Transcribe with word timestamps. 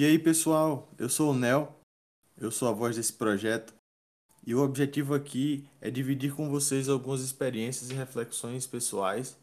E 0.00 0.04
aí, 0.06 0.18
pessoal, 0.18 0.88
eu 0.98 1.10
sou 1.10 1.32
o 1.32 1.34
Nel, 1.34 1.78
eu 2.38 2.50
sou 2.50 2.68
a 2.68 2.72
voz 2.72 2.96
desse 2.96 3.12
projeto 3.12 3.74
e 4.46 4.54
o 4.54 4.62
objetivo 4.62 5.12
aqui 5.12 5.68
é 5.78 5.90
dividir 5.90 6.34
com 6.34 6.48
vocês 6.48 6.88
algumas 6.88 7.20
experiências 7.20 7.90
e 7.90 7.92
reflexões 7.92 8.66
pessoais 8.66 9.36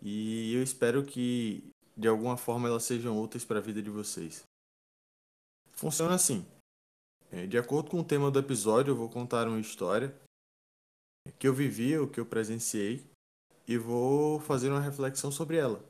e 0.00 0.54
eu 0.54 0.62
espero 0.62 1.04
que 1.04 1.68
de 1.96 2.06
alguma 2.06 2.36
forma 2.36 2.68
elas 2.68 2.84
sejam 2.84 3.20
úteis 3.20 3.44
para 3.44 3.58
a 3.58 3.60
vida 3.60 3.82
de 3.82 3.90
vocês. 3.90 4.44
Funciona 5.72 6.14
assim: 6.14 6.46
é, 7.32 7.48
de 7.48 7.58
acordo 7.58 7.90
com 7.90 7.98
o 7.98 8.04
tema 8.04 8.30
do 8.30 8.38
episódio, 8.38 8.92
eu 8.92 8.96
vou 8.96 9.08
contar 9.08 9.48
uma 9.48 9.58
história 9.58 10.14
que 11.40 11.48
eu 11.48 11.52
vivi, 11.52 11.98
o 11.98 12.06
que 12.06 12.20
eu 12.20 12.24
presenciei 12.24 13.04
e 13.66 13.76
vou 13.76 14.38
fazer 14.38 14.70
uma 14.70 14.80
reflexão 14.80 15.32
sobre 15.32 15.56
ela. 15.56 15.84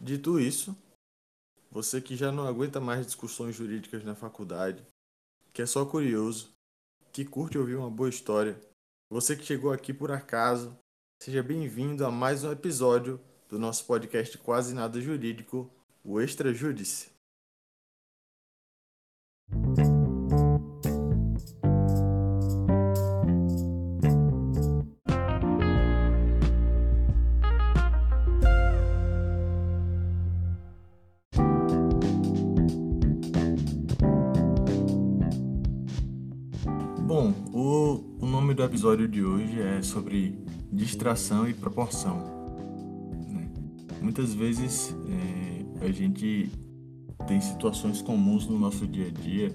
Dito 0.00 0.40
isso, 0.40 0.76
você 1.78 2.00
que 2.00 2.16
já 2.16 2.32
não 2.32 2.44
aguenta 2.44 2.80
mais 2.80 3.06
discussões 3.06 3.54
jurídicas 3.54 4.02
na 4.02 4.16
faculdade, 4.16 4.84
que 5.52 5.62
é 5.62 5.66
só 5.66 5.86
curioso, 5.86 6.50
que 7.12 7.24
curte 7.24 7.56
ouvir 7.56 7.76
uma 7.76 7.88
boa 7.88 8.08
história, 8.08 8.60
você 9.08 9.36
que 9.36 9.44
chegou 9.44 9.70
aqui 9.70 9.94
por 9.94 10.10
acaso, 10.10 10.76
seja 11.22 11.40
bem-vindo 11.40 12.04
a 12.04 12.10
mais 12.10 12.42
um 12.42 12.50
episódio 12.50 13.20
do 13.48 13.60
nosso 13.60 13.86
podcast 13.86 14.36
Quase 14.38 14.74
Nada 14.74 15.00
Jurídico, 15.00 15.70
o 16.04 16.20
Extra 16.20 16.52
Júdice. 16.52 17.12
Episódio 38.68 39.08
de 39.08 39.24
hoje 39.24 39.62
é 39.62 39.80
sobre 39.80 40.38
distração 40.70 41.48
e 41.48 41.54
proporção. 41.54 42.18
Né? 43.26 43.50
Muitas 44.02 44.34
vezes 44.34 44.94
é, 45.80 45.86
a 45.86 45.90
gente 45.90 46.50
tem 47.26 47.40
situações 47.40 48.02
comuns 48.02 48.46
no 48.46 48.58
nosso 48.58 48.86
dia 48.86 49.06
a 49.06 49.10
dia, 49.10 49.50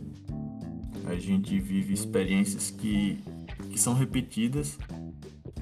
a 1.05 1.14
gente 1.16 1.59
vive 1.59 1.94
experiências 1.94 2.72
que, 2.72 3.20
que 3.70 3.80
são 3.80 3.94
repetidas 3.94 4.80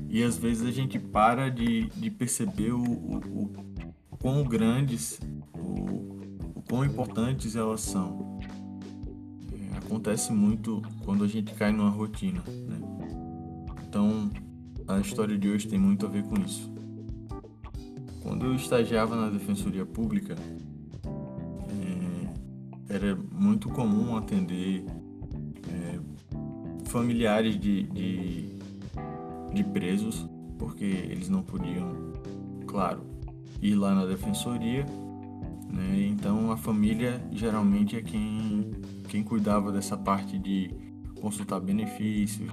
e 0.09 0.23
às 0.23 0.37
vezes 0.37 0.65
a 0.65 0.71
gente 0.71 0.97
para 0.97 1.49
de, 1.49 1.89
de 1.89 2.09
perceber 2.09 2.71
o, 2.71 2.81
o, 2.81 3.51
o 4.11 4.17
quão 4.17 4.45
grandes, 4.45 5.19
o, 5.53 6.55
o 6.55 6.63
quão 6.69 6.85
importantes 6.85 7.57
elas 7.57 7.81
são 7.81 8.39
acontece 9.73 10.31
muito 10.31 10.81
quando 11.03 11.25
a 11.25 11.27
gente 11.27 11.53
cai 11.53 11.73
numa 11.73 11.89
rotina, 11.89 12.41
né? 12.47 12.79
Então, 13.91 14.31
a 14.87 14.99
história 15.01 15.37
de 15.37 15.49
hoje 15.49 15.67
tem 15.67 15.77
muito 15.77 16.05
a 16.05 16.09
ver 16.09 16.23
com 16.23 16.39
isso. 16.39 16.71
Quando 18.23 18.45
eu 18.45 18.55
estagiava 18.55 19.17
na 19.17 19.29
Defensoria 19.29 19.85
Pública, 19.85 20.33
é, 22.87 22.95
era 22.95 23.19
muito 23.33 23.67
comum 23.67 24.15
atender 24.15 24.85
é, 25.67 25.99
familiares 26.85 27.59
de, 27.59 27.83
de, 27.83 28.55
de 29.53 29.63
presos, 29.65 30.25
porque 30.57 30.85
eles 30.85 31.27
não 31.27 31.43
podiam, 31.43 32.13
claro, 32.65 33.03
ir 33.61 33.75
lá 33.75 33.93
na 33.93 34.05
defensoria, 34.05 34.85
né? 35.69 36.07
Então 36.07 36.49
a 36.49 36.55
família 36.55 37.21
geralmente 37.29 37.97
é 37.97 38.01
quem 38.01 38.71
quem 39.09 39.21
cuidava 39.21 39.69
dessa 39.69 39.97
parte 39.97 40.39
de 40.39 40.71
consultar 41.19 41.59
benefícios, 41.59 42.49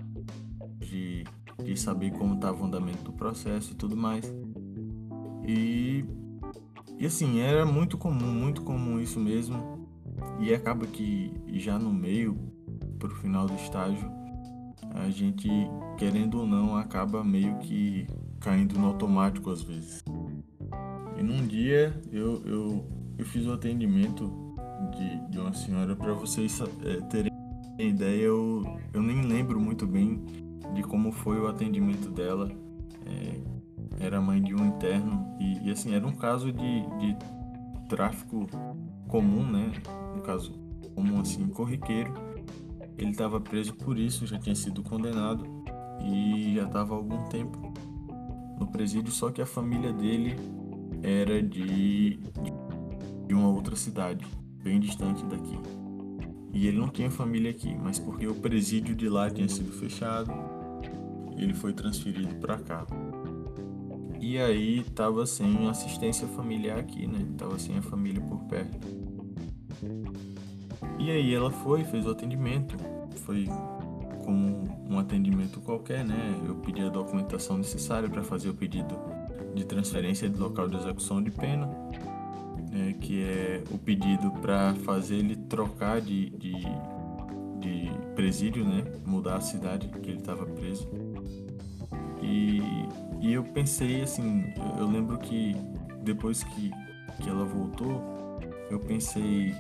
de, 1.63 1.77
saber 1.77 2.13
como 2.13 2.35
estava 2.35 2.63
o 2.63 2.67
andamento 2.67 3.03
do 3.05 3.13
processo 3.13 3.73
e 3.73 3.75
tudo 3.75 3.97
mais. 3.97 4.33
E, 5.47 6.05
e 6.99 7.07
assim, 7.07 7.41
era 7.41 7.65
muito 7.65 7.97
comum, 7.97 8.33
muito 8.33 8.63
comum 8.63 9.01
isso 9.01 9.19
mesmo. 9.19 9.89
E 10.41 10.53
acaba 10.55 10.87
que 10.87 11.33
já 11.55 11.79
no 11.79 11.93
meio, 11.93 12.37
pro 12.99 13.15
final 13.17 13.47
do 13.47 13.55
estágio, 13.55 14.11
a 14.95 15.11
gente, 15.11 15.49
querendo 15.97 16.41
ou 16.41 16.47
não, 16.47 16.77
acaba 16.77 17.23
meio 17.25 17.57
que 17.59 18.07
caindo 18.41 18.79
no 18.79 18.87
automático 18.87 19.51
às 19.51 19.63
vezes. 19.63 20.03
E 21.19 21.23
num 21.23 21.47
dia 21.47 22.01
eu, 22.13 22.43
eu, 22.47 22.87
eu 23.19 23.25
fiz 23.25 23.47
o 23.47 23.53
atendimento 23.53 24.31
de, 24.97 25.31
de 25.31 25.39
uma 25.39 25.53
senhora 25.53 25.97
para 25.97 26.13
vocês 26.13 26.61
é, 26.85 27.01
terem 27.07 27.33
ideia. 27.79 28.23
Eu, 28.23 28.63
eu 28.93 29.03
nem 29.03 29.23
lembro 29.23 29.61
muito 29.61 29.87
bem 29.87 30.25
de 30.75 30.83
como 30.83 31.13
foi 31.13 31.41
o 31.41 31.47
atendimento 31.47 32.11
dela. 32.11 32.51
É, 33.07 33.41
era 34.01 34.21
mãe 34.21 34.41
de 34.41 34.55
um 34.55 34.65
interno 34.67 35.37
e, 35.41 35.69
e, 35.69 35.71
assim 35.71 35.95
era 35.95 36.07
um 36.07 36.13
caso 36.13 36.53
de, 36.53 36.81
de 36.99 37.17
tráfico 37.89 38.47
comum, 39.09 39.45
né? 39.45 39.73
No 40.15 40.23
caso 40.23 40.53
comum 40.95 41.21
assim 41.21 41.49
corriqueiro. 41.49 42.13
Ele 42.97 43.11
estava 43.11 43.41
preso 43.41 43.75
por 43.75 43.99
isso, 43.99 44.27
já 44.27 44.39
tinha 44.39 44.55
sido 44.55 44.83
condenado 44.83 45.45
e 46.05 46.55
já 46.57 46.65
estava 46.65 46.95
há 46.95 46.97
algum 46.97 47.25
tempo 47.29 47.73
no 48.59 48.67
presídio, 48.67 49.13
só 49.13 49.31
que 49.31 49.41
a 49.41 49.47
família 49.47 49.93
dele 49.93 50.37
era 51.03 51.41
de, 51.41 52.19
de 53.27 53.35
uma 53.35 53.49
outra 53.49 53.77
cidade 53.77 54.27
bem 54.63 54.81
distante 54.81 55.25
daqui. 55.27 55.59
E 56.53 56.67
ele 56.67 56.79
não 56.79 56.89
tinha 56.89 57.11
família 57.11 57.51
aqui, 57.51 57.77
mas 57.77 57.99
porque 57.99 58.27
o 58.27 58.35
presídio 58.35 58.95
de 58.95 59.09
lá 59.09 59.31
tinha 59.31 59.49
sido 59.49 59.71
fechado, 59.73 60.33
ele 61.43 61.55
foi 61.55 61.73
transferido 61.73 62.35
para 62.37 62.59
cá. 62.59 62.87
E 64.21 64.39
aí 64.39 64.83
tava 64.95 65.25
sem 65.27 65.69
assistência 65.69 66.27
familiar 66.29 66.79
aqui, 66.79 67.07
né? 67.07 67.27
Tava 67.37 67.59
sem 67.59 67.79
a 67.79 67.83
família 67.83 68.21
por 68.21 68.39
perto. 68.45 68.79
E 70.99 71.11
aí 71.11 71.33
ela 71.33 71.51
foi, 71.51 71.85
fez 71.85 72.07
o 72.07 72.11
atendimento. 72.11 72.77
Foi 73.25 73.47
como 74.25 74.69
um 74.91 74.99
atendimento 74.99 75.61
qualquer, 75.61 76.05
né? 76.05 76.35
Eu 76.47 76.57
pedi 76.57 76.83
a 76.83 76.89
documentação 76.89 77.57
necessária 77.57 78.09
para 78.09 78.23
fazer 78.23 78.49
o 78.49 78.55
pedido 78.55 78.99
de 79.55 79.65
transferência 79.65 80.29
de 80.29 80.39
local 80.39 80.69
de 80.69 80.77
execução 80.77 81.23
de 81.23 81.31
pena 81.31 81.69
é, 82.73 82.93
que 82.93 83.23
é 83.23 83.63
o 83.71 83.79
pedido 83.79 84.31
para 84.41 84.75
fazer 84.85 85.17
ele 85.17 85.37
trocar 85.37 86.01
de, 86.01 86.31
de, 86.31 86.55
de, 87.61 87.91
presídio, 88.15 88.65
né? 88.65 88.85
Mudar 89.07 89.37
a 89.37 89.41
cidade 89.41 89.89
que 89.89 90.11
ele 90.11 90.19
estava 90.19 90.45
preso. 90.45 90.89
E, 93.29 93.35
eu 93.35 93.45
pensei 93.45 94.01
assim, 94.01 94.53
eu, 94.79 94.87
lembro 94.87 95.19
que 95.19 95.55
depois 96.03 96.43
que, 96.43 96.71
que 97.21 97.29
ela 97.29 97.45
voltou, 97.45 98.41
eu 98.71 98.81
pensei, 98.81 99.55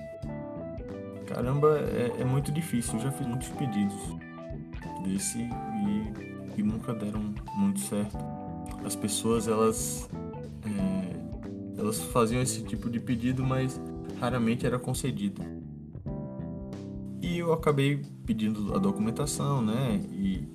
caramba, 1.26 1.78
é, 1.80 2.22
é 2.22 2.24
muito 2.24 2.50
difícil, 2.50 2.94
eu 2.94 3.00
já 3.00 3.12
fiz 3.12 3.26
muitos 3.26 3.48
pedidos 3.50 3.94
desse 5.04 5.38
e, 5.38 6.60
e 6.60 6.62
nunca 6.62 6.94
deram 6.94 7.34
muito 7.56 7.80
certo. 7.80 8.16
As 8.84 8.96
pessoas, 8.96 9.46
elas 9.46 10.08
elas 11.78 12.00
faziam 12.00 12.42
esse 12.42 12.62
tipo 12.64 12.90
de 12.90 12.98
pedido, 12.98 13.44
mas 13.44 13.80
raramente 14.18 14.66
era 14.66 14.78
concedido. 14.78 15.42
E 17.22 17.38
eu 17.38 17.52
acabei 17.52 18.02
pedindo 18.26 18.74
a 18.74 18.78
documentação, 18.78 19.62
né? 19.62 20.00
E 20.10 20.48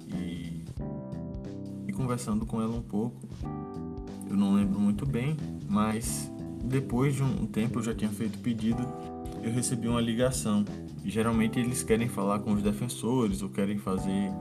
conversando 2.03 2.46
com 2.46 2.61
ela 2.61 2.76
um 2.76 2.82
pouco. 2.82 3.17
Eu 4.29 4.35
não 4.35 4.55
lembro 4.55 4.78
muito 4.78 5.05
bem, 5.05 5.38
mas 5.70 6.29
depois 6.66 7.16
de 7.16 7.23
um 7.23 7.46
tempo 7.46 7.79
eu 7.79 7.84
já 7.84 7.96
tinha 7.96 8.11
feito 8.11 8.40
pedido, 8.40 8.85
eu 9.41 9.52
recebi 9.52 9.88
uma 9.88 10.02
ligação. 10.02 10.66
Geralmente 11.05 11.59
eles 11.59 11.82
querem 11.82 12.09
falar 12.09 12.40
com 12.40 12.52
os 12.52 12.61
defensores 12.61 13.41
ou 13.41 13.50
querem 13.50 13.78
fazer 13.78 14.32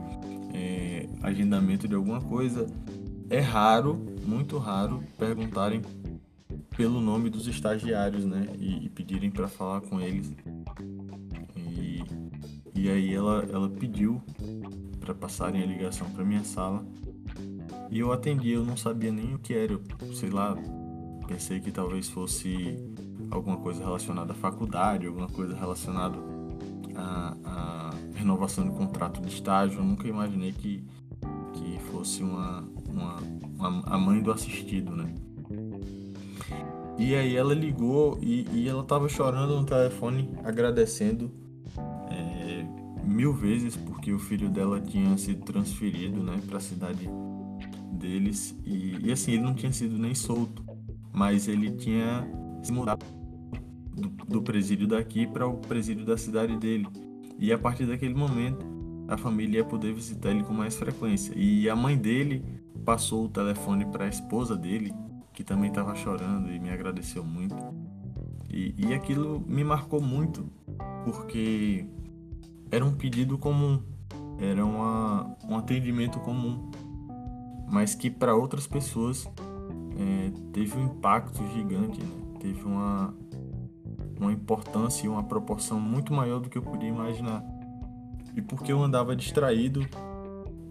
é, 0.53 1.07
agendamento 1.21 1.87
de 1.87 1.95
alguma 1.95 2.21
coisa. 2.21 2.67
É 3.29 3.39
raro, 3.39 4.05
muito 4.25 4.57
raro, 4.57 5.01
perguntarem 5.17 5.81
pelo 6.75 6.99
nome 6.99 7.29
dos 7.29 7.47
estagiários, 7.47 8.25
né? 8.25 8.47
E, 8.59 8.85
e 8.85 8.89
pedirem 8.89 9.31
para 9.31 9.47
falar 9.47 9.81
com 9.81 10.01
eles. 10.01 10.33
E, 11.55 12.03
e 12.75 12.89
aí 12.89 13.13
ela, 13.13 13.47
ela 13.49 13.69
pediu 13.69 14.21
para 14.99 15.13
passarem 15.13 15.61
a 15.61 15.65
ligação 15.65 16.09
para 16.09 16.25
minha 16.25 16.43
sala. 16.43 16.85
E 17.93 17.99
eu 17.99 18.11
atendi, 18.11 18.49
eu 18.49 18.65
não 18.65 18.75
sabia 18.75 19.11
nem 19.11 19.35
o 19.35 19.37
que 19.37 19.53
era, 19.53 19.73
eu, 19.73 19.81
sei 20.15 20.31
lá, 20.31 20.57
pensei 21.27 21.59
que 21.59 21.71
talvez 21.71 22.09
fosse 22.09 22.75
alguma 23.29 23.57
coisa 23.57 23.83
relacionada 23.83 24.31
à 24.31 24.35
faculdade, 24.35 25.05
alguma 25.05 25.27
coisa 25.27 25.55
relacionada 25.55 26.17
à, 26.95 27.37
à 27.45 27.93
renovação 28.15 28.65
do 28.65 28.71
contrato 28.71 29.21
de 29.21 29.27
estágio. 29.27 29.77
Eu 29.77 29.83
nunca 29.83 30.07
imaginei 30.07 30.51
que, 30.53 30.83
que 31.53 31.77
fosse 31.91 32.23
uma, 32.23 32.67
uma, 32.89 33.17
uma, 33.59 33.83
a 33.85 33.95
mãe 33.99 34.23
do 34.23 34.31
assistido, 34.31 34.95
né? 34.95 35.13
E 36.97 37.13
aí 37.13 37.35
ela 37.35 37.53
ligou 37.53 38.17
e, 38.23 38.47
e 38.53 38.67
ela 38.67 38.83
tava 38.83 39.07
chorando 39.07 39.55
no 39.55 39.67
telefone, 39.67 40.31
agradecendo 40.43 41.29
é, 42.09 42.65
mil 43.05 43.33
vezes 43.33 43.75
porque 43.75 44.11
o 44.11 44.17
filho 44.17 44.49
dela 44.49 44.81
tinha 44.81 45.15
sido 45.15 45.43
transferido, 45.43 46.23
né, 46.23 46.41
para 46.47 46.57
a 46.57 46.61
cidade 46.61 47.07
deles 48.03 48.53
e, 48.65 49.07
e, 49.07 49.11
assim 49.11 49.31
ele 49.31 49.43
não 49.43 49.53
tinha 49.53 49.71
sido 49.71 49.97
nem 49.97 50.13
solto, 50.13 50.63
mas 51.11 51.47
ele 51.47 51.71
tinha 51.71 52.27
se 52.61 52.71
mudado 52.71 53.05
do, 53.95 54.09
do 54.09 54.41
presídio 54.41 54.87
daqui 54.87 55.25
para 55.25 55.47
o 55.47 55.57
presídio 55.57 56.05
da 56.05 56.17
cidade 56.17 56.57
dele. 56.57 56.87
E 57.39 57.51
a 57.51 57.57
partir 57.57 57.85
daquele 57.85 58.13
momento 58.13 58.65
a 59.07 59.17
família 59.17 59.59
ia 59.59 59.65
poder 59.65 59.93
visitar 59.93 60.31
ele 60.31 60.43
com 60.43 60.53
mais 60.53 60.75
frequência. 60.75 61.33
E 61.35 61.69
a 61.69 61.75
mãe 61.75 61.97
dele 61.97 62.43
passou 62.83 63.25
o 63.25 63.29
telefone 63.29 63.85
para 63.85 64.05
a 64.05 64.09
esposa 64.09 64.55
dele, 64.55 64.93
que 65.31 65.43
também 65.43 65.69
estava 65.69 65.95
chorando 65.95 66.51
e 66.51 66.59
me 66.59 66.69
agradeceu 66.69 67.23
muito. 67.23 67.55
E, 68.49 68.75
e 68.77 68.93
aquilo 68.93 69.43
me 69.47 69.63
marcou 69.63 70.01
muito, 70.01 70.45
porque 71.05 71.85
era 72.69 72.83
um 72.83 72.93
pedido 72.93 73.37
comum, 73.37 73.81
era 74.39 74.65
uma, 74.65 75.35
um 75.47 75.57
atendimento 75.57 76.19
comum, 76.19 76.69
mas 77.69 77.95
que 77.95 78.09
para 78.09 78.35
outras 78.35 78.67
pessoas 78.67 79.27
é, 79.97 80.31
teve 80.51 80.77
um 80.77 80.85
impacto 80.85 81.45
gigante, 81.53 82.01
né? 82.01 82.09
teve 82.39 82.63
uma, 82.63 83.13
uma 84.19 84.31
importância 84.31 85.05
e 85.05 85.09
uma 85.09 85.23
proporção 85.23 85.79
muito 85.79 86.13
maior 86.13 86.39
do 86.39 86.49
que 86.49 86.57
eu 86.57 86.61
podia 86.61 86.89
imaginar. 86.89 87.43
E 88.35 88.41
porque 88.41 88.71
eu 88.71 88.81
andava 88.81 89.15
distraído, 89.15 89.87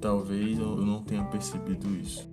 talvez 0.00 0.58
eu 0.58 0.76
não 0.76 1.02
tenha 1.02 1.24
percebido 1.24 1.88
isso. 1.96 2.31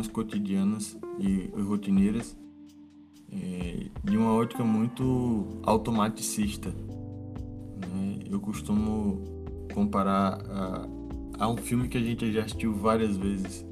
Situações 0.00 0.08
cotidianas 0.08 0.96
e 1.18 1.50
rotineiras 1.60 2.36
é, 3.32 3.86
de 4.02 4.16
uma 4.16 4.32
ótica 4.32 4.64
muito 4.64 5.60
automaticista. 5.62 6.70
Né? 6.70 8.18
Eu 8.30 8.40
costumo 8.40 9.22
comparar 9.74 10.40
a, 10.50 10.88
a 11.38 11.48
um 11.48 11.56
filme 11.56 11.88
que 11.88 11.98
a 11.98 12.00
gente 12.00 12.32
já 12.32 12.44
assistiu 12.44 12.74
várias 12.74 13.16
vezes 13.16 13.64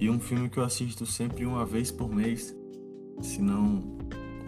e 0.00 0.10
um 0.10 0.18
filme 0.18 0.48
que 0.48 0.58
eu 0.58 0.64
assisto 0.64 1.06
sempre 1.06 1.46
uma 1.46 1.64
vez 1.64 1.90
por 1.90 2.12
mês, 2.12 2.54
senão 3.20 3.82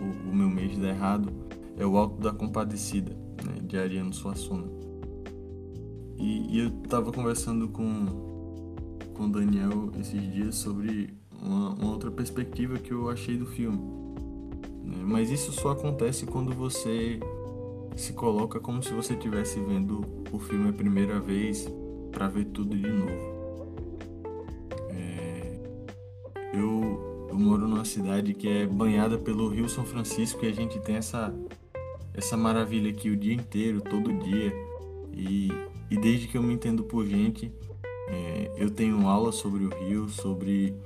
o, 0.01 0.31
o 0.31 0.35
meu 0.35 0.49
mês 0.49 0.77
dá 0.77 0.89
errado, 0.89 1.33
é 1.77 1.87
O 1.87 1.97
Alto 1.97 2.21
da 2.21 2.33
Compadecida, 2.33 3.13
né, 3.45 3.61
de 3.63 3.79
Ariano 3.79 4.13
Suassuna. 4.13 4.67
E, 6.19 6.57
e 6.57 6.59
eu 6.61 6.69
estava 6.83 7.13
conversando 7.13 7.69
com 7.69 8.36
com 9.17 9.25
o 9.25 9.29
Daniel 9.29 9.91
esses 9.99 10.21
dias 10.33 10.55
sobre 10.57 11.15
uma, 11.41 11.71
uma, 11.71 11.91
outra 11.91 12.11
perspectiva 12.11 12.79
que 12.79 12.93
eu 12.93 13.09
achei 13.09 13.37
do 13.37 13.47
filme. 13.47 13.79
Né? 14.85 14.99
Mas 15.05 15.31
isso 15.31 15.53
só 15.53 15.71
acontece 15.71 16.27
quando 16.27 16.53
você 16.53 17.19
se 17.97 18.13
coloca 18.13 18.61
como 18.61 18.83
se 18.83 18.93
você 18.93 19.15
estivesse 19.15 19.59
vendo 19.61 20.05
o 20.31 20.39
filme 20.39 20.69
a 20.69 20.73
primeira 20.73 21.19
vez 21.19 21.67
para 22.13 22.29
ver 22.29 22.45
tudo 22.47 22.77
de 22.77 22.91
novo. 22.91 23.37
É... 24.91 25.61
Eu, 26.53 27.27
eu 27.31 27.39
moro 27.39 27.67
numa 27.67 27.85
cidade 27.87 28.35
que 28.35 28.49
é 28.49 28.67
banhada 28.67 29.17
pelo 29.17 29.49
Rio 29.49 29.69
São 29.69 29.85
Francisco 29.85 30.45
e 30.45 30.49
a 30.49 30.53
gente 30.53 30.79
tem 30.81 30.97
essa, 30.97 31.35
essa 32.13 32.37
maravilha 32.37 32.91
aqui 32.91 33.09
o 33.09 33.17
dia 33.17 33.35
inteiro, 33.35 33.81
todo 33.81 34.13
dia. 34.13 34.53
E, 35.13 35.49
e 35.91 35.97
desde 35.97 36.29
que 36.29 36.37
eu 36.37 36.43
me 36.43 36.53
entendo 36.53 36.85
por 36.85 37.07
gente, 37.07 37.51
é, 38.09 38.53
eu 38.57 38.71
tenho 38.71 39.07
aula 39.09 39.33
sobre 39.33 39.65
o 39.65 39.69
rio, 39.69 40.09
sobre 40.09 40.77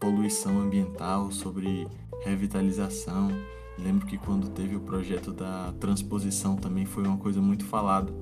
poluição 0.00 0.60
ambiental, 0.60 1.30
sobre 1.30 1.86
revitalização. 2.24 3.30
Lembro 3.78 4.06
que 4.06 4.18
quando 4.18 4.48
teve 4.50 4.76
o 4.76 4.80
projeto 4.80 5.32
da 5.32 5.72
transposição 5.78 6.56
também 6.56 6.84
foi 6.84 7.04
uma 7.04 7.18
coisa 7.18 7.40
muito 7.40 7.64
falada. 7.64 8.12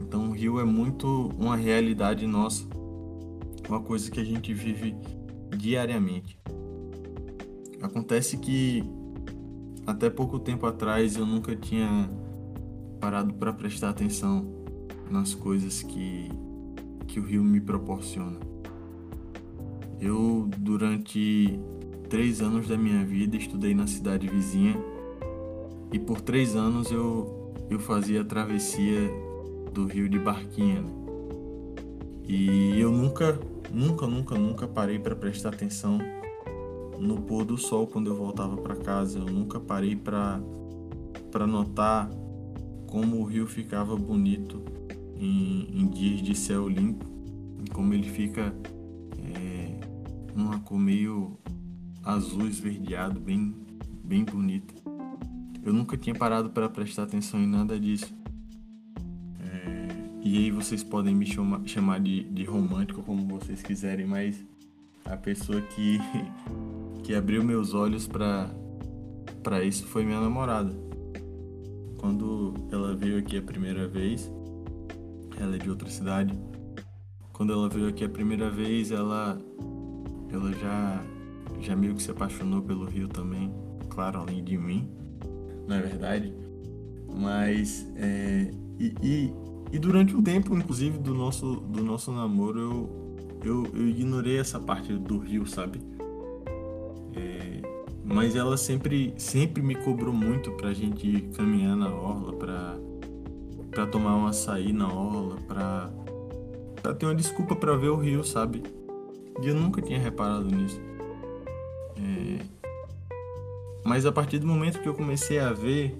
Então 0.00 0.28
o 0.28 0.32
rio 0.32 0.58
é 0.58 0.64
muito 0.64 1.32
uma 1.38 1.56
realidade 1.56 2.26
nossa, 2.26 2.64
uma 3.68 3.80
coisa 3.80 4.10
que 4.10 4.20
a 4.20 4.24
gente 4.24 4.52
vive 4.52 4.94
diariamente. 5.56 6.38
Acontece 7.80 8.36
que 8.36 8.84
até 9.86 10.10
pouco 10.10 10.38
tempo 10.38 10.66
atrás 10.66 11.16
eu 11.16 11.26
nunca 11.26 11.56
tinha 11.56 12.10
parado 13.00 13.32
para 13.34 13.52
prestar 13.52 13.90
atenção 13.90 14.46
nas 15.10 15.34
coisas 15.34 15.82
que 15.82 16.28
que 17.10 17.18
o 17.18 17.24
rio 17.24 17.42
me 17.42 17.60
proporciona. 17.60 18.38
Eu, 20.00 20.48
durante 20.56 21.58
três 22.08 22.40
anos 22.40 22.68
da 22.68 22.76
minha 22.76 23.04
vida, 23.04 23.36
estudei 23.36 23.74
na 23.74 23.86
cidade 23.86 24.28
vizinha 24.28 24.76
e 25.92 25.98
por 25.98 26.20
três 26.20 26.54
anos 26.54 26.90
eu, 26.90 27.52
eu 27.68 27.80
fazia 27.80 28.20
a 28.20 28.24
travessia 28.24 29.10
do 29.74 29.86
rio 29.86 30.08
de 30.08 30.18
barquinha. 30.18 30.80
Né? 30.80 30.90
E 32.28 32.80
eu 32.80 32.92
nunca, 32.92 33.38
nunca, 33.72 34.06
nunca, 34.06 34.38
nunca 34.38 34.68
parei 34.68 34.98
para 34.98 35.16
prestar 35.16 35.48
atenção 35.50 35.98
no 36.98 37.20
pôr 37.20 37.44
do 37.44 37.58
sol 37.58 37.88
quando 37.88 38.08
eu 38.08 38.16
voltava 38.16 38.56
para 38.56 38.76
casa. 38.76 39.18
Eu 39.18 39.26
nunca 39.26 39.58
parei 39.58 39.96
para 39.96 40.40
notar 41.46 42.08
como 42.86 43.16
o 43.16 43.24
rio 43.24 43.48
ficava 43.48 43.96
bonito 43.96 44.79
em, 45.20 45.68
em 45.82 45.86
dias 45.88 46.22
de 46.22 46.34
céu 46.34 46.66
limpo, 46.66 47.04
como 47.72 47.92
ele 47.92 48.08
fica 48.08 48.54
é, 49.18 49.78
numa 50.34 50.58
cor 50.60 50.78
meio 50.78 51.38
azul 52.02 52.46
esverdeado, 52.46 53.20
bem, 53.20 53.54
bem 54.02 54.24
bonita. 54.24 54.74
Eu 55.62 55.74
nunca 55.74 55.96
tinha 55.96 56.14
parado 56.14 56.48
para 56.50 56.68
prestar 56.70 57.02
atenção 57.02 57.38
em 57.38 57.46
nada 57.46 57.78
disso. 57.78 58.12
É, 59.40 59.88
e 60.22 60.38
aí 60.38 60.50
vocês 60.50 60.82
podem 60.82 61.14
me 61.14 61.26
chama, 61.26 61.60
chamar 61.66 62.00
de, 62.00 62.24
de 62.24 62.44
romântico 62.44 63.02
como 63.02 63.26
vocês 63.26 63.62
quiserem, 63.62 64.06
mas 64.06 64.42
a 65.04 65.18
pessoa 65.18 65.60
que, 65.60 65.98
que 67.04 67.14
abriu 67.14 67.44
meus 67.44 67.74
olhos 67.74 68.06
para 68.06 68.50
para 69.42 69.64
isso 69.64 69.86
foi 69.86 70.04
minha 70.04 70.20
namorada. 70.20 70.70
Quando 71.96 72.54
ela 72.70 72.94
veio 72.94 73.18
aqui 73.18 73.38
a 73.38 73.42
primeira 73.42 73.88
vez, 73.88 74.30
ela 75.40 75.56
é 75.56 75.58
de 75.58 75.70
outra 75.70 75.88
cidade. 75.88 76.38
Quando 77.32 77.52
ela 77.52 77.68
veio 77.68 77.88
aqui 77.88 78.04
a 78.04 78.08
primeira 78.08 78.50
vez, 78.50 78.92
ela 78.92 79.40
ela 80.30 80.52
já 80.52 81.02
já 81.60 81.76
meio 81.76 81.94
que 81.94 82.02
se 82.02 82.10
apaixonou 82.10 82.62
pelo 82.62 82.84
Rio 82.84 83.08
também, 83.08 83.52
claro, 83.88 84.20
além 84.20 84.42
de 84.42 84.56
mim, 84.56 84.88
não 85.66 85.76
é 85.76 85.80
verdade? 85.80 86.32
Mas 87.14 87.86
é, 87.96 88.50
e, 88.78 88.94
e, 89.02 89.32
e, 89.72 89.78
durante 89.78 90.16
um 90.16 90.22
tempo, 90.22 90.54
inclusive 90.56 90.98
do 90.98 91.14
nosso 91.14 91.56
do 91.56 91.82
nosso 91.82 92.12
namoro, 92.12 92.60
eu 92.60 93.00
eu, 93.42 93.66
eu 93.74 93.88
ignorei 93.88 94.38
essa 94.38 94.60
parte 94.60 94.92
do 94.92 95.18
Rio, 95.18 95.46
sabe? 95.46 95.80
É, 97.14 97.62
mas 98.04 98.36
ela 98.36 98.56
sempre 98.56 99.14
sempre 99.16 99.62
me 99.62 99.74
cobrou 99.74 100.12
muito 100.12 100.50
pra 100.52 100.72
gente 100.72 101.22
caminhar 101.34 101.76
na 101.76 101.88
orla, 101.88 102.32
pra 102.34 102.78
para 103.70 103.86
tomar 103.86 104.16
um 104.16 104.26
açaí 104.26 104.72
na 104.72 104.92
orla, 104.92 105.36
para 105.46 106.94
ter 106.94 107.06
uma 107.06 107.14
desculpa 107.14 107.54
para 107.54 107.76
ver 107.76 107.88
o 107.88 107.96
rio, 107.96 108.24
sabe? 108.24 108.62
E 109.42 109.48
eu 109.48 109.54
nunca 109.54 109.80
tinha 109.80 109.98
reparado 109.98 110.44
nisso. 110.44 110.80
É... 111.96 112.44
Mas 113.84 114.04
a 114.04 114.12
partir 114.12 114.38
do 114.38 114.46
momento 114.46 114.80
que 114.80 114.88
eu 114.88 114.94
comecei 114.94 115.38
a 115.38 115.52
ver, 115.52 115.96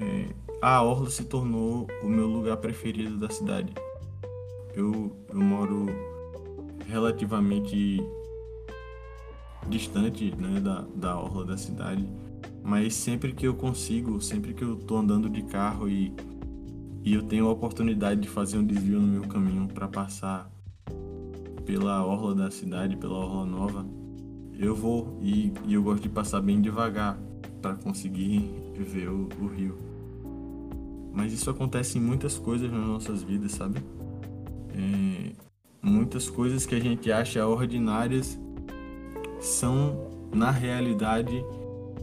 é... 0.00 0.26
a 0.62 0.82
orla 0.82 1.10
se 1.10 1.24
tornou 1.24 1.86
o 2.02 2.08
meu 2.08 2.26
lugar 2.26 2.56
preferido 2.58 3.18
da 3.18 3.28
cidade. 3.28 3.72
Eu, 4.74 5.16
eu 5.28 5.40
moro 5.40 5.86
relativamente 6.86 8.02
distante 9.68 10.32
né, 10.36 10.60
da, 10.60 10.84
da 10.94 11.18
orla 11.18 11.44
da 11.44 11.56
cidade, 11.56 12.06
mas 12.62 12.94
sempre 12.94 13.32
que 13.32 13.46
eu 13.46 13.54
consigo, 13.54 14.20
sempre 14.20 14.54
que 14.54 14.62
eu 14.62 14.76
tô 14.76 14.96
andando 14.96 15.28
de 15.28 15.42
carro 15.42 15.88
e 15.88 16.14
e 17.06 17.14
eu 17.14 17.22
tenho 17.22 17.46
a 17.46 17.52
oportunidade 17.52 18.20
de 18.20 18.28
fazer 18.28 18.58
um 18.58 18.64
desvio 18.64 19.00
no 19.00 19.06
meu 19.06 19.22
caminho 19.22 19.68
para 19.68 19.86
passar 19.86 20.50
pela 21.64 22.04
orla 22.04 22.34
da 22.34 22.50
cidade, 22.50 22.96
pela 22.96 23.14
orla 23.14 23.46
nova, 23.46 23.86
eu 24.58 24.74
vou 24.74 25.16
e, 25.22 25.52
e 25.64 25.74
eu 25.74 25.84
gosto 25.84 26.02
de 26.02 26.08
passar 26.08 26.40
bem 26.40 26.60
devagar 26.60 27.16
para 27.62 27.76
conseguir 27.76 28.50
ver 28.74 29.08
o, 29.08 29.28
o, 29.40 29.46
rio. 29.46 29.78
Mas 31.14 31.32
isso 31.32 31.48
acontece 31.48 31.96
em 31.96 32.00
muitas 32.00 32.38
coisas 32.38 32.68
nas 32.72 32.84
nossas 32.84 33.22
vidas, 33.22 33.52
sabe? 33.52 33.80
É, 34.74 35.32
muitas 35.80 36.28
coisas 36.28 36.66
que 36.66 36.74
a 36.74 36.80
gente 36.80 37.12
acha 37.12 37.46
ordinárias 37.46 38.36
são, 39.38 40.10
na 40.34 40.50
realidade, 40.50 41.44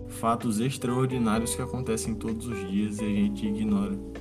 fatos 0.08 0.62
extraordinários 0.62 1.56
que 1.56 1.62
acontecem 1.62 2.16
todos 2.16 2.48
os 2.48 2.70
dias 2.70 3.00
e 3.00 3.04
a 3.04 3.10
gente 3.10 3.46
ignora. 3.46 4.13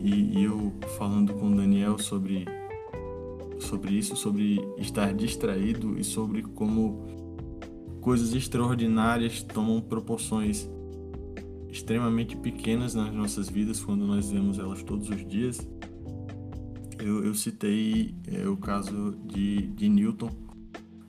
E, 0.00 0.38
e 0.38 0.44
eu 0.44 0.72
falando 0.96 1.34
com 1.34 1.50
o 1.50 1.56
Daniel 1.56 1.98
sobre, 1.98 2.44
sobre 3.58 3.92
isso, 3.94 4.16
sobre 4.16 4.60
estar 4.78 5.12
distraído 5.12 5.98
e 5.98 6.04
sobre 6.04 6.42
como 6.42 7.06
coisas 8.00 8.34
extraordinárias 8.34 9.42
tomam 9.42 9.80
proporções 9.80 10.68
extremamente 11.68 12.36
pequenas 12.36 12.94
nas 12.94 13.12
nossas 13.14 13.48
vidas 13.48 13.82
quando 13.82 14.06
nós 14.06 14.30
vemos 14.30 14.58
elas 14.58 14.82
todos 14.82 15.08
os 15.08 15.26
dias. 15.26 15.66
Eu, 16.98 17.24
eu 17.24 17.34
citei 17.34 18.14
é, 18.26 18.46
o 18.46 18.56
caso 18.56 19.16
de, 19.24 19.68
de 19.68 19.88
Newton 19.88 20.30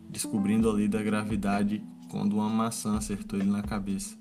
descobrindo 0.09 0.69
a 0.69 0.73
lei 0.73 0.87
da 0.87 1.01
gravidade 1.01 1.83
quando 2.09 2.33
uma 2.33 2.49
maçã 2.49 2.95
acertou 2.95 3.39
ele 3.39 3.49
na 3.49 3.63
cabeça. 3.63 4.15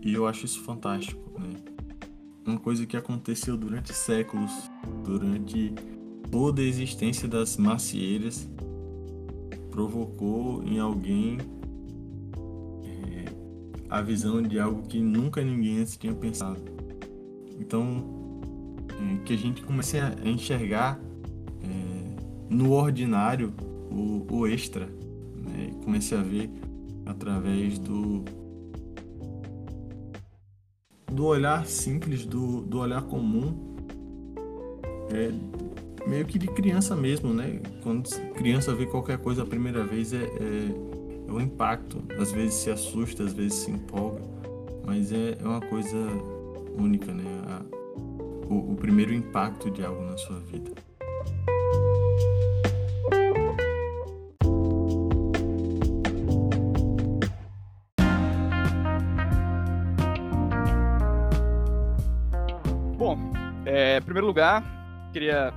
E 0.00 0.14
eu 0.14 0.26
acho 0.26 0.46
isso 0.46 0.60
fantástico, 0.60 1.38
né? 1.38 1.51
Uma 2.44 2.58
coisa 2.58 2.84
que 2.84 2.96
aconteceu 2.96 3.56
durante 3.56 3.94
séculos, 3.94 4.50
durante 5.04 5.72
toda 6.30 6.60
a 6.60 6.64
existência 6.64 7.28
das 7.28 7.56
macieiras, 7.56 8.48
provocou 9.70 10.62
em 10.64 10.80
alguém 10.80 11.38
é, 12.84 13.24
a 13.88 14.02
visão 14.02 14.42
de 14.42 14.58
algo 14.58 14.82
que 14.82 15.00
nunca 15.00 15.40
ninguém 15.40 15.78
antes 15.78 15.96
tinha 15.96 16.14
pensado. 16.14 16.60
Então, 17.60 18.04
é, 18.90 19.24
que 19.24 19.34
a 19.34 19.38
gente 19.38 19.62
comece 19.62 19.98
a 19.98 20.12
enxergar 20.24 21.00
é, 21.62 22.16
no 22.50 22.72
ordinário 22.72 23.54
o, 23.88 24.26
o 24.28 24.46
extra, 24.48 24.86
né? 25.36 25.72
comece 25.84 26.12
a 26.14 26.22
ver 26.22 26.50
através 27.06 27.78
do 27.78 28.24
do 31.12 31.26
olhar 31.26 31.66
simples, 31.66 32.24
do, 32.24 32.62
do 32.62 32.78
olhar 32.78 33.02
comum, 33.02 33.54
é, 35.10 35.32
meio 36.06 36.24
que 36.24 36.38
de 36.38 36.48
criança 36.48 36.96
mesmo, 36.96 37.32
né? 37.32 37.60
Quando 37.82 38.08
criança 38.34 38.74
vê 38.74 38.86
qualquer 38.86 39.18
coisa 39.18 39.42
a 39.42 39.46
primeira 39.46 39.84
vez 39.84 40.12
é, 40.12 40.24
é, 40.24 41.28
é 41.28 41.32
o 41.32 41.40
impacto. 41.40 42.02
Às 42.18 42.32
vezes 42.32 42.54
se 42.54 42.70
assusta, 42.70 43.24
às 43.24 43.32
vezes 43.32 43.54
se 43.54 43.70
empolga, 43.70 44.22
mas 44.84 45.12
é, 45.12 45.36
é 45.40 45.44
uma 45.44 45.60
coisa 45.60 45.96
única, 46.76 47.12
né? 47.12 47.24
A, 47.46 47.62
o, 48.52 48.72
o 48.72 48.76
primeiro 48.76 49.14
impacto 49.14 49.70
de 49.70 49.84
algo 49.84 50.02
na 50.02 50.16
sua 50.16 50.40
vida. 50.40 50.72
Primeiro 64.12 64.26
lugar, 64.26 64.62
queria 65.10 65.54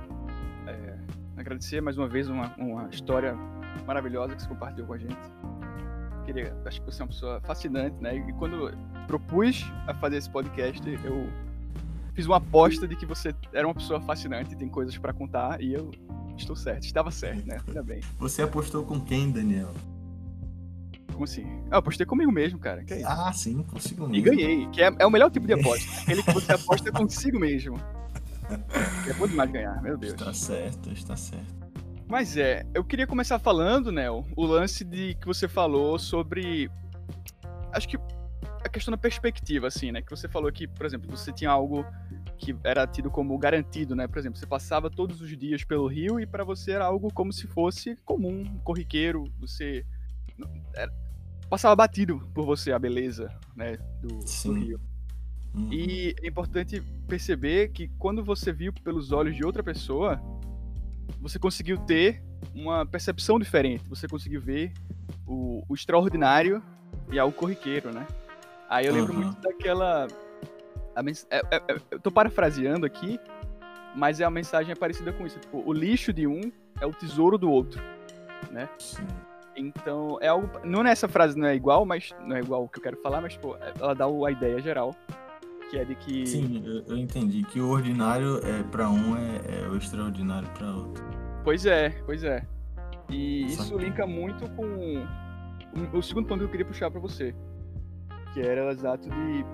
é, 0.66 0.96
agradecer 1.36 1.82
mais 1.82 1.98
uma 1.98 2.08
vez 2.08 2.26
uma, 2.26 2.54
uma 2.56 2.88
história 2.88 3.34
maravilhosa 3.86 4.34
que 4.34 4.40
você 4.40 4.48
compartilhou 4.48 4.86
com 4.86 4.94
a 4.94 4.98
gente. 4.98 5.14
Queria, 6.24 6.56
acho 6.64 6.80
que 6.80 6.86
você 6.86 7.02
é 7.02 7.04
uma 7.04 7.08
pessoa 7.08 7.40
fascinante, 7.42 8.00
né? 8.00 8.16
E 8.16 8.32
quando 8.32 8.72
propus 9.06 9.62
a 9.86 9.92
fazer 9.92 10.16
esse 10.16 10.30
podcast, 10.30 10.82
eu 11.04 11.28
fiz 12.14 12.24
uma 12.24 12.38
aposta 12.38 12.88
de 12.88 12.96
que 12.96 13.04
você 13.04 13.34
era 13.52 13.66
uma 13.66 13.74
pessoa 13.74 14.00
fascinante, 14.00 14.56
tem 14.56 14.70
coisas 14.70 14.96
para 14.96 15.12
contar 15.12 15.60
e 15.60 15.74
eu 15.74 15.90
estou 16.38 16.56
certo, 16.56 16.84
estava 16.84 17.10
certo, 17.10 17.46
né? 17.46 17.58
Ainda 17.68 17.82
bem. 17.82 18.00
Você 18.18 18.40
apostou 18.40 18.86
com 18.86 18.98
quem, 18.98 19.30
Daniel? 19.30 19.74
Como 21.12 21.24
assim? 21.24 21.44
Ah, 21.70 21.76
apostei 21.76 22.06
comigo 22.06 22.32
mesmo, 22.32 22.58
cara. 22.58 22.82
Que 22.84 22.94
é 22.94 22.96
isso? 23.00 23.06
Ah, 23.06 23.32
sim, 23.34 23.62
consigo 23.64 24.08
mesmo. 24.08 24.16
E 24.16 24.20
ganhei, 24.22 24.66
que 24.68 24.80
é, 24.80 24.90
é 24.98 25.06
o 25.06 25.10
melhor 25.10 25.30
tipo 25.30 25.46
de 25.46 25.52
aposta. 25.52 26.00
aquele 26.00 26.22
que 26.22 26.32
você 26.32 26.52
aposta 26.52 26.90
consigo 26.90 27.38
mesmo. 27.38 27.78
É 29.08 29.12
bom 29.14 29.26
demais 29.26 29.50
ganhar, 29.50 29.80
meu 29.82 29.96
Deus. 29.96 30.14
Está 30.14 30.32
certo, 30.32 30.92
está 30.92 31.16
certo. 31.16 31.54
Mas 32.08 32.36
é, 32.36 32.64
eu 32.72 32.84
queria 32.84 33.06
começar 33.06 33.38
falando, 33.38 33.90
Nel, 33.90 34.24
o 34.36 34.44
lance 34.44 34.84
de 34.84 35.14
que 35.16 35.26
você 35.26 35.48
falou 35.48 35.98
sobre. 35.98 36.70
Acho 37.72 37.88
que 37.88 37.98
a 38.64 38.68
questão 38.68 38.92
da 38.92 38.98
perspectiva, 38.98 39.66
assim, 39.66 39.90
né? 39.90 40.02
Que 40.02 40.10
você 40.10 40.28
falou 40.28 40.50
que, 40.52 40.66
por 40.68 40.86
exemplo, 40.86 41.10
você 41.10 41.32
tinha 41.32 41.50
algo 41.50 41.84
que 42.38 42.56
era 42.62 42.86
tido 42.86 43.10
como 43.10 43.36
garantido, 43.38 43.96
né? 43.96 44.06
Por 44.06 44.18
exemplo, 44.18 44.38
você 44.38 44.46
passava 44.46 44.90
todos 44.90 45.20
os 45.20 45.36
dias 45.36 45.64
pelo 45.64 45.86
rio 45.86 46.20
e 46.20 46.26
para 46.26 46.44
você 46.44 46.72
era 46.72 46.84
algo 46.84 47.12
como 47.12 47.32
se 47.32 47.46
fosse 47.46 47.96
comum, 48.04 48.58
corriqueiro. 48.62 49.24
Você 49.40 49.84
era... 50.74 50.92
passava 51.48 51.74
batido 51.74 52.28
por 52.34 52.44
você 52.44 52.72
a 52.72 52.78
beleza, 52.78 53.28
né? 53.54 53.76
Do, 54.00 54.18
do 54.18 54.52
rio. 54.52 54.80
Uhum. 55.56 55.72
E 55.72 56.14
é 56.22 56.28
importante 56.28 56.82
perceber 57.08 57.68
que 57.68 57.88
quando 57.98 58.22
você 58.22 58.52
viu 58.52 58.72
pelos 58.72 59.10
olhos 59.10 59.34
de 59.34 59.44
outra 59.44 59.62
pessoa, 59.62 60.20
você 61.20 61.38
conseguiu 61.38 61.78
ter 61.78 62.22
uma 62.54 62.84
percepção 62.84 63.38
diferente. 63.38 63.88
Você 63.88 64.06
conseguiu 64.06 64.40
ver 64.40 64.72
o, 65.26 65.64
o 65.66 65.74
extraordinário 65.74 66.62
e 67.10 67.18
algo 67.18 67.34
corriqueiro, 67.34 67.92
né? 67.92 68.06
Aí 68.68 68.86
eu 68.86 68.92
lembro 68.92 69.14
uhum. 69.14 69.20
muito 69.20 69.40
daquela. 69.40 70.06
A, 70.94 71.00
é, 71.00 71.38
é, 71.50 71.56
é, 71.56 71.76
eu 71.90 72.00
tô 72.00 72.10
parafraseando 72.10 72.84
aqui, 72.84 73.18
mas 73.94 74.20
é 74.20 74.24
a 74.24 74.30
mensagem 74.30 74.72
é 74.72 74.74
parecida 74.74 75.12
com 75.12 75.26
isso. 75.26 75.38
Tipo, 75.38 75.62
o 75.64 75.72
lixo 75.72 76.12
de 76.12 76.26
um 76.26 76.52
é 76.80 76.86
o 76.86 76.92
tesouro 76.92 77.38
do 77.38 77.50
outro, 77.50 77.82
né? 78.50 78.68
Sim. 78.78 79.06
Então, 79.56 80.18
é 80.20 80.28
algo. 80.28 80.50
Não 80.64 80.82
nessa 80.82 81.08
frase 81.08 81.38
não 81.38 81.46
é 81.46 81.54
igual, 81.54 81.86
mas 81.86 82.14
não 82.26 82.36
é 82.36 82.40
igual 82.40 82.64
o 82.64 82.68
que 82.68 82.78
eu 82.78 82.82
quero 82.82 83.00
falar, 83.00 83.22
mas 83.22 83.38
pô, 83.38 83.56
ela 83.80 83.94
dá 83.94 84.04
a 84.04 84.30
ideia 84.30 84.60
geral 84.60 84.94
que 85.70 85.78
é 85.78 85.84
de 85.84 85.94
que. 85.94 86.26
Sim, 86.26 86.62
eu, 86.64 86.82
eu 86.88 86.96
entendi 86.96 87.42
que 87.42 87.60
o 87.60 87.68
ordinário 87.68 88.38
é 88.44 88.62
para 88.62 88.88
um 88.88 89.16
é, 89.16 89.40
é, 89.48 89.68
o 89.68 89.76
extraordinário 89.76 90.48
para 90.50 90.70
outro. 90.70 91.04
Pois 91.44 91.66
é, 91.66 91.90
pois 92.04 92.24
é. 92.24 92.46
E 93.10 93.48
Só 93.50 93.62
isso 93.62 93.76
que... 93.76 93.84
linka 93.84 94.06
muito 94.06 94.48
com 94.50 94.64
o, 94.64 95.98
o 95.98 96.02
segundo 96.02 96.26
ponto 96.26 96.38
que 96.40 96.44
eu 96.44 96.50
queria 96.50 96.66
puxar 96.66 96.90
para 96.90 97.00
você, 97.00 97.34
que 98.32 98.40
era 98.40 98.66
o 98.66 98.70
exato 98.70 99.08
de 99.08 99.44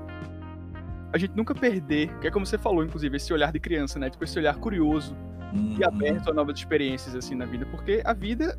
a 1.13 1.19
gente 1.19 1.37
nunca 1.37 1.55
perder, 1.55 2.19
que 2.21 2.27
é 2.27 2.31
como 2.31 2.47
você 2.47 2.57
falou, 2.57 2.83
inclusive, 2.83 3.15
esse 3.17 3.31
olhar 3.35 3.53
de 3.53 3.61
criança, 3.61 3.99
né? 3.99 4.09
Tipo, 4.09 4.25
esse 4.25 4.39
olhar 4.39 4.57
curioso 4.57 5.15
uhum. 5.53 5.77
e 5.79 5.85
aberto 5.85 6.31
a 6.31 6.33
novas 6.33 6.59
experiências, 6.59 7.15
assim, 7.15 7.35
na 7.35 7.45
vida. 7.45 7.67
Porque 7.67 8.01
a 8.03 8.15
vida, 8.15 8.59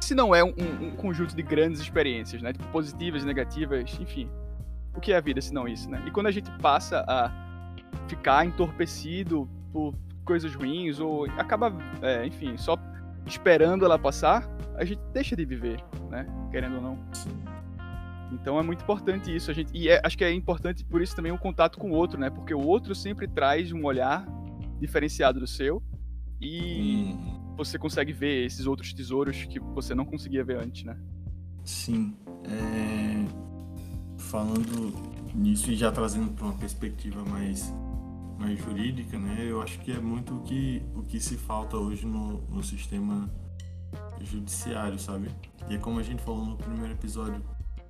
se 0.00 0.14
não 0.14 0.32
é 0.32 0.44
um, 0.44 0.54
um 0.80 0.90
conjunto 0.92 1.34
de 1.34 1.42
grandes 1.42 1.80
experiências, 1.80 2.40
né? 2.40 2.52
Tipo, 2.52 2.68
positivas, 2.68 3.24
negativas, 3.24 3.98
enfim 4.00 4.30
o 5.00 5.02
que 5.02 5.12
é 5.12 5.16
a 5.16 5.20
vida 5.20 5.40
se 5.40 5.52
não 5.52 5.66
isso, 5.66 5.90
né? 5.90 6.02
E 6.06 6.10
quando 6.10 6.26
a 6.26 6.30
gente 6.30 6.50
passa 6.60 7.04
a 7.08 7.32
ficar 8.06 8.44
entorpecido 8.44 9.48
por 9.72 9.94
coisas 10.24 10.54
ruins 10.54 11.00
ou 11.00 11.24
acaba, 11.38 11.72
é, 12.02 12.26
enfim, 12.26 12.56
só 12.56 12.76
esperando 13.26 13.84
ela 13.84 13.98
passar, 13.98 14.46
a 14.76 14.84
gente 14.84 15.00
deixa 15.12 15.34
de 15.34 15.44
viver, 15.44 15.82
né? 16.10 16.26
Querendo 16.50 16.76
ou 16.76 16.82
não. 16.82 16.98
Então 18.30 18.58
é 18.58 18.62
muito 18.62 18.82
importante 18.82 19.34
isso, 19.34 19.50
a 19.50 19.54
gente 19.54 19.76
e 19.76 19.88
é, 19.88 20.00
acho 20.04 20.16
que 20.16 20.24
é 20.24 20.32
importante 20.32 20.84
por 20.84 21.02
isso 21.02 21.16
também 21.16 21.32
o 21.32 21.38
contato 21.38 21.78
com 21.78 21.90
o 21.90 21.94
outro, 21.94 22.20
né? 22.20 22.30
Porque 22.30 22.54
o 22.54 22.64
outro 22.64 22.94
sempre 22.94 23.26
traz 23.26 23.72
um 23.72 23.84
olhar 23.84 24.24
diferenciado 24.78 25.40
do 25.40 25.46
seu 25.46 25.82
e 26.40 27.14
hum. 27.14 27.54
você 27.56 27.78
consegue 27.78 28.12
ver 28.12 28.44
esses 28.44 28.66
outros 28.66 28.92
tesouros 28.92 29.44
que 29.46 29.58
você 29.58 29.94
não 29.94 30.04
conseguia 30.04 30.44
ver 30.44 30.58
antes, 30.58 30.84
né? 30.84 30.96
Sim. 31.64 32.16
É 32.44 32.79
falando 34.30 34.94
nisso 35.34 35.70
e 35.72 35.76
já 35.76 35.90
trazendo 35.90 36.32
para 36.32 36.44
uma 36.44 36.54
perspectiva 36.54 37.24
mais, 37.24 37.74
mais 38.38 38.58
jurídica, 38.58 39.18
né, 39.18 39.44
eu 39.48 39.60
acho 39.60 39.80
que 39.80 39.90
é 39.90 39.98
muito 39.98 40.36
o 40.36 40.42
que, 40.42 40.82
o 40.94 41.02
que 41.02 41.18
se 41.18 41.36
falta 41.36 41.76
hoje 41.76 42.06
no, 42.06 42.40
no 42.48 42.62
sistema 42.62 43.28
judiciário, 44.20 44.98
sabe? 44.98 45.28
E 45.68 45.74
é 45.74 45.78
como 45.78 45.98
a 45.98 46.02
gente 46.02 46.22
falou 46.22 46.44
no 46.44 46.56
primeiro 46.56 46.92
episódio 46.92 47.42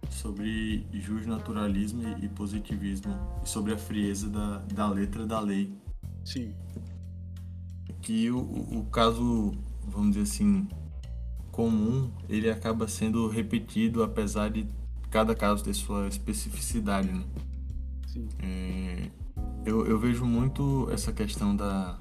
sobre 0.09 0.87
justnaturalismo 0.93 2.03
e 2.23 2.29
positivismo 2.29 3.15
e 3.45 3.49
sobre 3.49 3.75
a 3.75 3.79
frieza 3.79 4.29
da, 4.31 4.59
da 4.59 4.89
letra 4.89 5.27
da 5.27 5.41
lei. 5.41 5.75
Sim. 6.25 6.55
Que 8.01 8.31
o, 8.31 8.39
o 8.39 8.87
caso, 8.91 9.53
vamos 9.87 10.17
dizer 10.17 10.23
assim, 10.23 10.67
comum, 11.53 12.11
ele 12.29 12.49
acaba 12.49 12.89
sendo 12.89 13.29
repetido 13.29 14.03
apesar 14.03 14.51
de 14.51 14.67
cada 15.11 15.35
caso 15.35 15.65
ter 15.65 15.75
sua 15.75 16.07
especificidade, 16.07 17.13
né? 17.13 17.25
Sim. 18.07 18.29
É, 18.39 19.11
eu, 19.65 19.87
eu 19.87 19.99
vejo 19.99 20.25
muito 20.25 20.89
essa 20.93 21.13
questão 21.13 21.55
da 21.55 21.99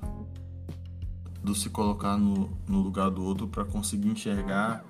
do 1.44 1.56
se 1.56 1.70
colocar 1.70 2.18
no, 2.18 2.50
no 2.68 2.82
lugar 2.82 3.10
do 3.10 3.24
outro 3.24 3.48
para 3.48 3.64
conseguir 3.64 4.10
enxergar 4.10 4.84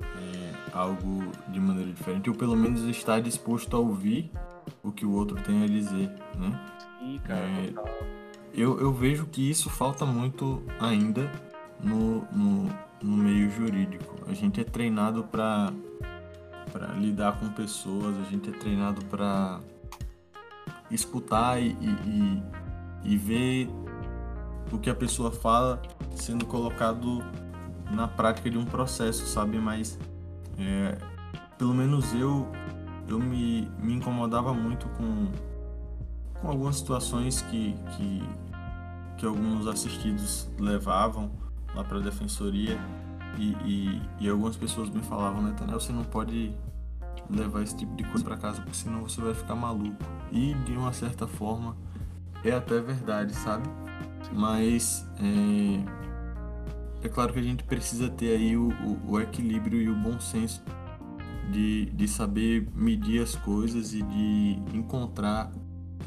é, 0.00 0.52
algo 0.72 1.24
de 1.48 1.58
maneira 1.58 1.90
diferente 1.90 2.28
ou 2.28 2.36
pelo 2.36 2.54
menos 2.54 2.82
estar 2.82 3.20
disposto 3.20 3.74
a 3.74 3.80
ouvir 3.80 4.30
o 4.82 4.92
que 4.92 5.06
o 5.06 5.12
outro 5.12 5.40
tem 5.42 5.64
a 5.64 5.66
dizer, 5.66 6.08
né? 6.38 6.60
Sim, 7.00 7.18
cara. 7.24 7.40
É, 7.40 7.74
eu, 8.52 8.78
eu 8.80 8.92
vejo 8.92 9.26
que 9.26 9.50
isso 9.50 9.68
falta 9.68 10.06
muito 10.06 10.62
ainda 10.78 11.30
no, 11.82 12.20
no, 12.32 12.70
no 13.02 13.16
meio 13.16 13.50
jurídico. 13.50 14.16
A 14.28 14.34
gente 14.34 14.60
é 14.60 14.64
treinado 14.64 15.24
para 15.24 15.72
lidar 16.96 17.38
com 17.38 17.48
pessoas, 17.50 18.16
a 18.18 18.30
gente 18.30 18.50
é 18.50 18.52
treinado 18.52 19.04
para 19.06 19.60
escutar 20.90 21.60
e, 21.60 21.70
e, 21.70 22.42
e 23.04 23.16
ver 23.16 23.68
o 24.72 24.78
que 24.78 24.90
a 24.90 24.94
pessoa 24.94 25.30
fala 25.30 25.80
sendo 26.14 26.46
colocado 26.46 27.22
na 27.90 28.08
prática 28.08 28.50
de 28.50 28.58
um 28.58 28.64
processo, 28.64 29.26
sabe? 29.26 29.58
Mas 29.58 29.98
é, 30.58 30.96
pelo 31.58 31.74
menos 31.74 32.12
eu 32.14 32.48
eu 33.08 33.18
me, 33.18 33.70
me 33.78 33.94
incomodava 33.94 34.54
muito 34.54 34.88
com, 34.90 35.28
com 36.40 36.48
algumas 36.48 36.76
situações 36.76 37.42
que, 37.42 37.74
que, 37.96 38.22
que 39.18 39.26
alguns 39.26 39.66
assistidos 39.66 40.48
levavam 40.58 41.30
lá 41.74 41.84
para 41.84 41.98
a 41.98 42.00
defensoria 42.00 42.78
e, 43.38 43.56
e, 43.64 44.02
e, 44.20 44.28
algumas 44.28 44.56
pessoas 44.56 44.90
me 44.90 45.02
falavam, 45.02 45.42
Nathaniel, 45.42 45.80
você 45.80 45.92
não 45.92 46.04
pode 46.04 46.54
levar 47.30 47.62
esse 47.62 47.76
tipo 47.76 47.94
de 47.96 48.04
coisa 48.04 48.24
para 48.24 48.36
casa 48.36 48.60
porque 48.60 48.76
senão 48.76 49.02
você 49.02 49.20
vai 49.20 49.34
ficar 49.34 49.54
maluco. 49.54 50.02
E 50.30 50.54
de 50.54 50.72
uma 50.72 50.92
certa 50.92 51.26
forma 51.26 51.76
é 52.44 52.52
até 52.52 52.80
verdade, 52.80 53.34
sabe? 53.34 53.68
Mas 54.32 55.06
é, 55.18 57.06
é 57.06 57.08
claro 57.08 57.32
que 57.32 57.38
a 57.38 57.42
gente 57.42 57.64
precisa 57.64 58.08
ter 58.08 58.36
aí 58.36 58.56
o, 58.56 58.68
o, 58.68 59.12
o 59.12 59.20
equilíbrio 59.20 59.80
e 59.80 59.88
o 59.88 59.94
bom 59.94 60.18
senso 60.20 60.62
de, 61.50 61.86
de 61.86 62.08
saber 62.08 62.68
medir 62.74 63.22
as 63.22 63.34
coisas 63.36 63.92
e 63.94 64.02
de 64.02 64.58
encontrar 64.72 65.52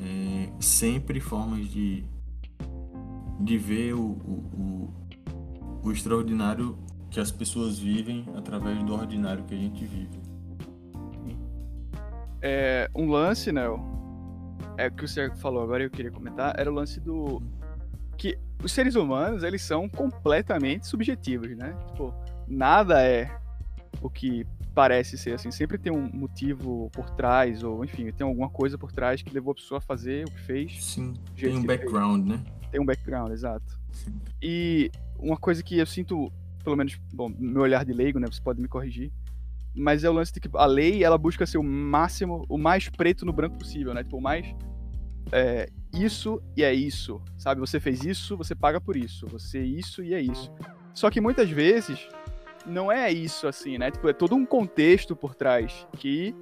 é, 0.03 0.51
sempre 0.59 1.19
formas 1.19 1.67
de, 1.67 2.03
de 3.39 3.57
ver 3.57 3.93
o, 3.93 4.01
o, 4.01 4.91
o, 5.83 5.87
o 5.87 5.91
extraordinário 5.91 6.77
que 7.09 7.19
as 7.19 7.31
pessoas 7.31 7.79
vivem 7.79 8.25
através 8.35 8.83
do 8.83 8.93
ordinário 8.93 9.43
que 9.45 9.55
a 9.55 9.57
gente 9.57 9.85
vive. 9.85 10.19
É, 12.41 12.89
um 12.95 13.09
lance, 13.09 13.51
né? 13.51 13.63
É 14.77 14.87
o 14.87 14.91
que 14.91 15.07
você 15.07 15.29
falou 15.37 15.63
agora 15.63 15.83
eu 15.83 15.89
queria 15.89 16.11
comentar, 16.11 16.59
era 16.59 16.71
o 16.71 16.73
lance 16.73 16.99
do. 16.99 17.41
Que 18.15 18.37
os 18.63 18.71
seres 18.71 18.95
humanos, 18.95 19.43
eles 19.43 19.61
são 19.61 19.87
completamente 19.87 20.87
subjetivos, 20.87 21.55
né? 21.55 21.75
Tipo, 21.87 22.13
nada 22.47 23.01
é 23.01 23.29
o 24.01 24.09
que 24.09 24.45
parece 24.73 25.17
ser 25.17 25.33
assim. 25.33 25.49
Sempre 25.49 25.77
tem 25.77 25.91
um 25.91 26.09
motivo 26.13 26.89
por 26.91 27.09
trás, 27.09 27.63
ou 27.63 27.83
enfim, 27.83 28.11
tem 28.11 28.25
alguma 28.25 28.49
coisa 28.49 28.77
por 28.77 28.91
trás 28.91 29.21
que 29.21 29.33
levou 29.33 29.51
a 29.51 29.55
pessoa 29.55 29.79
a 29.79 29.81
fazer 29.81 30.25
o 30.25 30.31
que 30.31 30.41
fez. 30.41 30.85
Sim, 30.85 31.13
tem 31.35 31.55
um 31.55 31.65
background, 31.65 32.27
fez. 32.27 32.39
né? 32.39 32.45
Tem 32.71 32.81
um 32.81 32.85
background, 32.85 33.31
exato. 33.31 33.79
Sim. 33.91 34.15
E 34.41 34.91
uma 35.17 35.37
coisa 35.37 35.63
que 35.63 35.77
eu 35.77 35.85
sinto, 35.85 36.31
pelo 36.67 36.75
menos, 36.75 36.99
bom, 37.13 37.31
meu 37.39 37.61
olhar 37.61 37.85
de 37.85 37.93
leigo, 37.93 38.19
né? 38.19 38.27
Você 38.29 38.41
pode 38.41 38.61
me 38.61 38.67
corrigir. 38.67 39.09
Mas 39.73 40.03
é 40.03 40.09
o 40.09 40.13
lance 40.13 40.33
de 40.33 40.41
que 40.41 40.49
a 40.53 40.65
lei, 40.65 41.01
ela 41.01 41.17
busca 41.17 41.45
ser 41.45 41.57
o 41.57 41.63
máximo, 41.63 42.45
o 42.49 42.57
mais 42.57 42.89
preto 42.89 43.25
no 43.25 43.31
branco 43.31 43.57
possível, 43.57 43.93
né? 43.93 44.03
Tipo, 44.03 44.17
o 44.17 44.21
mais. 44.21 44.53
É, 45.31 45.69
isso 45.93 46.43
e 46.57 46.63
é 46.65 46.73
isso, 46.73 47.21
sabe? 47.37 47.61
Você 47.61 47.79
fez 47.79 48.03
isso, 48.03 48.35
você 48.35 48.53
paga 48.53 48.81
por 48.81 48.97
isso. 48.97 49.25
Você 49.27 49.63
isso 49.63 50.03
e 50.03 50.13
é 50.13 50.19
isso. 50.19 50.51
Só 50.93 51.09
que 51.09 51.21
muitas 51.21 51.49
vezes 51.49 52.05
não 52.65 52.91
é 52.91 53.09
isso 53.09 53.47
assim, 53.47 53.77
né? 53.77 53.89
Tipo, 53.89 54.09
é 54.09 54.13
todo 54.13 54.35
um 54.35 54.45
contexto 54.45 55.15
por 55.15 55.35
trás 55.35 55.87
que 55.93 56.35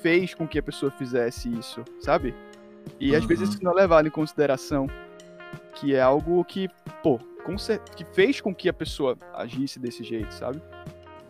fez 0.00 0.32
com 0.32 0.48
que 0.48 0.58
a 0.58 0.62
pessoa 0.62 0.90
fizesse 0.90 1.52
isso, 1.52 1.84
sabe? 2.00 2.34
E 2.98 3.10
uhum. 3.10 3.18
às 3.18 3.26
vezes 3.26 3.50
isso 3.50 3.62
não 3.62 3.72
é 3.72 3.82
levado 3.82 4.08
em 4.08 4.10
consideração, 4.10 4.86
que 5.74 5.94
é 5.94 6.00
algo 6.00 6.42
que, 6.46 6.66
pô, 7.02 7.20
que 7.96 8.04
fez 8.04 8.40
com 8.40 8.54
que 8.54 8.68
a 8.68 8.72
pessoa 8.72 9.16
agisse 9.34 9.78
desse 9.78 10.02
jeito, 10.04 10.32
sabe? 10.32 10.60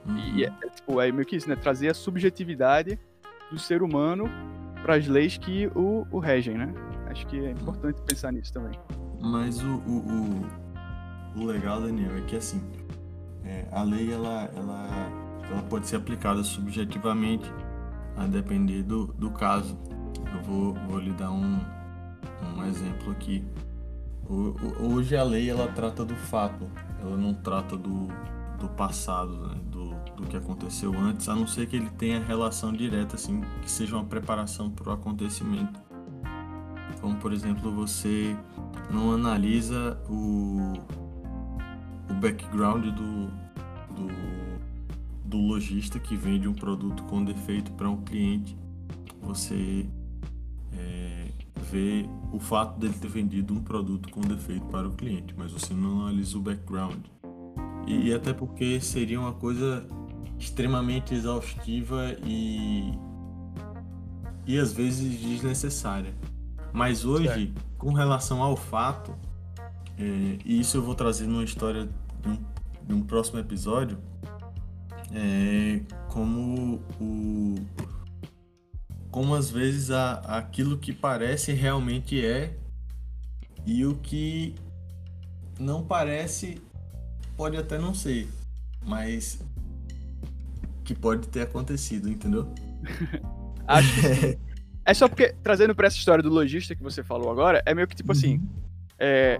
Uhum. 0.07 0.16
E 0.35 0.44
é, 0.44 0.53
é, 0.62 0.68
tipo, 0.68 1.01
é 1.01 1.11
meio 1.12 1.27
que 1.27 1.37
isso, 1.37 1.49
né? 1.49 1.57
Trazer 1.57 1.88
a 1.88 1.94
subjetividade 1.94 2.99
do 3.51 3.59
ser 3.59 3.83
humano 3.83 4.25
para 4.83 4.94
as 4.94 5.07
leis 5.07 5.37
que 5.37 5.66
o, 5.75 6.07
o 6.11 6.18
regem, 6.18 6.57
né? 6.57 6.73
Acho 7.07 7.27
que 7.27 7.38
é 7.38 7.51
importante 7.51 8.01
pensar 8.03 8.33
nisso 8.33 8.53
também. 8.53 8.79
Mas 9.20 9.62
o, 9.62 9.77
o, 9.87 10.46
o, 11.37 11.40
o 11.42 11.44
legal, 11.44 11.81
Daniel, 11.81 12.16
é 12.16 12.20
que 12.23 12.37
assim, 12.37 12.62
é, 13.44 13.66
a 13.70 13.83
lei 13.83 14.12
ela, 14.12 14.51
ela, 14.57 15.11
ela 15.51 15.62
pode 15.68 15.87
ser 15.87 15.96
aplicada 15.96 16.42
subjetivamente 16.42 17.51
a 18.16 18.27
depender 18.27 18.83
do, 18.83 19.07
do 19.09 19.31
caso. 19.31 19.79
Eu 20.35 20.42
vou, 20.42 20.75
vou 20.88 20.99
lhe 20.99 21.12
dar 21.12 21.31
um, 21.31 21.61
um 22.57 22.64
exemplo 22.64 23.11
aqui. 23.12 23.44
Hoje 24.79 25.16
a 25.16 25.25
lei 25.25 25.51
ela 25.51 25.66
trata 25.66 26.05
do 26.05 26.14
fato, 26.14 26.64
ela 27.01 27.16
não 27.16 27.35
trata 27.35 27.77
do, 27.77 28.07
do 28.61 28.69
passado, 28.69 29.49
né? 29.49 29.61
do, 29.64 29.90
do 30.14 30.23
que 30.29 30.37
aconteceu 30.37 30.97
antes, 30.97 31.29
a 31.29 31.35
não 31.35 31.49
ser 31.49 31.66
que 31.66 31.75
ele 31.75 31.90
tenha 31.90 32.21
relação 32.21 32.73
direta, 32.73 33.16
assim, 33.16 33.40
que 33.61 33.69
seja 33.69 33.97
uma 33.97 34.05
preparação 34.05 34.71
para 34.71 34.90
o 34.90 34.93
acontecimento. 34.93 35.81
Como, 37.01 37.16
por 37.16 37.33
exemplo, 37.33 37.73
você 37.73 38.37
não 38.88 39.12
analisa 39.12 40.01
o, 40.09 40.75
o 42.09 42.14
background 42.21 42.85
do, 42.85 43.27
do, 43.97 44.09
do 45.25 45.38
lojista 45.38 45.99
que 45.99 46.14
vende 46.14 46.47
um 46.47 46.55
produto 46.55 47.03
com 47.05 47.25
defeito 47.25 47.73
para 47.73 47.90
um 47.90 48.03
cliente. 48.03 48.57
Você 49.23 49.88
é, 50.73 51.29
vê 51.71 52.09
o 52.33 52.39
fato 52.39 52.79
dele 52.79 52.95
ter 52.95 53.09
vendido 53.09 53.55
um 53.55 53.63
produto 53.63 54.11
com 54.11 54.21
defeito 54.21 54.67
para 54.67 54.89
o 54.89 54.93
cliente, 54.93 55.35
mas 55.37 55.53
você 55.53 55.73
não 55.73 56.03
analisa 56.03 56.37
o 56.37 56.41
background. 56.41 57.05
E, 57.87 58.09
e 58.09 58.15
até 58.15 58.33
porque 58.33 58.81
seria 58.81 59.21
uma 59.21 59.33
coisa 59.33 59.87
extremamente 60.39 61.15
exaustiva 61.15 62.17
e, 62.25 62.93
e 64.47 64.59
às 64.59 64.73
vezes 64.73 65.21
desnecessária. 65.21 66.15
Mas 66.73 67.05
hoje, 67.05 67.53
com 67.77 67.93
relação 67.93 68.43
ao 68.43 68.57
fato, 68.57 69.15
é, 69.99 70.39
e 70.45 70.61
isso 70.61 70.77
eu 70.77 70.83
vou 70.83 70.95
trazer 70.95 71.27
numa 71.27 71.45
história 71.45 71.89
de 72.23 72.29
um, 72.29 72.39
de 72.87 72.95
um 72.95 73.03
próximo 73.03 73.39
episódio, 73.39 73.99
é, 75.13 75.81
como 76.09 76.81
o 77.01 77.57
como 79.11 79.35
às 79.35 79.51
vezes 79.51 79.90
a, 79.90 80.14
aquilo 80.37 80.79
que 80.79 80.92
parece 80.92 81.53
realmente 81.53 82.25
é 82.25 82.57
e 83.66 83.85
o 83.85 83.96
que 83.96 84.55
não 85.59 85.85
parece 85.85 86.62
pode 87.37 87.57
até 87.57 87.79
não 87.79 87.94
ser, 87.94 88.29
mas 88.85 89.40
que 90.85 90.94
pode 90.94 91.29
ter 91.29 91.42
acontecido, 91.42 92.09
entendeu? 92.09 92.53
Acho 93.66 93.94
que 93.94 94.38
é 94.85 94.94
só 94.94 95.09
porque, 95.09 95.35
trazendo 95.42 95.75
para 95.75 95.87
essa 95.87 95.96
história 95.96 96.23
do 96.23 96.31
lojista 96.31 96.75
que 96.75 96.83
você 96.83 97.03
falou 97.03 97.31
agora, 97.31 97.62
é 97.64 97.75
meio 97.75 97.87
que 97.87 97.94
tipo 97.94 98.11
assim, 98.11 98.38
uhum. 98.38 98.49
é, 98.99 99.38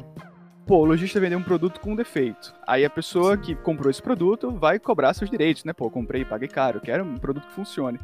pô, 0.67 0.79
o 0.79 0.85
lojista 0.85 1.19
vendeu 1.19 1.39
um 1.39 1.43
produto 1.43 1.81
com 1.81 1.97
defeito. 1.97 2.55
Aí 2.67 2.85
a 2.85 2.91
pessoa 2.91 3.37
que 3.37 3.55
comprou 3.57 3.91
esse 3.91 4.03
produto 4.03 4.51
vai 4.53 4.79
cobrar 4.79 5.13
seus 5.15 5.31
direitos, 5.31 5.65
né? 5.65 5.73
Pô, 5.73 5.91
comprei, 5.91 6.25
paguei 6.25 6.49
caro, 6.49 6.81
quero 6.81 7.05
um 7.05 7.17
produto 7.17 7.49
que 7.49 7.55
funcione. 7.55 7.99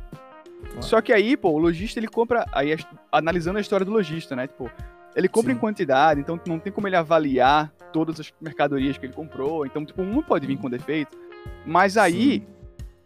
Claro. 0.65 0.83
Só 0.83 1.01
que 1.01 1.13
aí, 1.13 1.37
pô, 1.37 1.51
o 1.51 1.59
lojista 1.59 2.01
ele 2.01 2.09
compra, 2.09 2.47
aí 2.53 2.77
analisando 3.13 3.59
a 3.59 3.61
história 3.61 3.85
do 3.85 3.93
lojista, 3.93 4.35
né? 4.35 4.47
Tipo, 4.47 4.71
ele 5.15 5.29
compra 5.29 5.53
Sim. 5.53 5.57
em 5.57 5.61
quantidade, 5.61 6.21
então 6.21 6.39
não 6.47 6.59
tem 6.59 6.73
como 6.73 6.87
ele 6.87 6.97
avaliar 6.97 7.73
todas 7.93 8.21
as 8.21 8.33
mercadorias 8.41 8.99
que 8.99 9.07
ele 9.07 9.13
comprou. 9.13 9.65
Então, 9.65 9.85
tipo, 9.85 10.03
um 10.03 10.23
pode 10.23 10.47
vir 10.47 10.59
com 10.59 10.69
defeito. 10.69 11.17
Mas 11.65 11.97
aí, 11.97 12.41
Sim. 12.41 12.47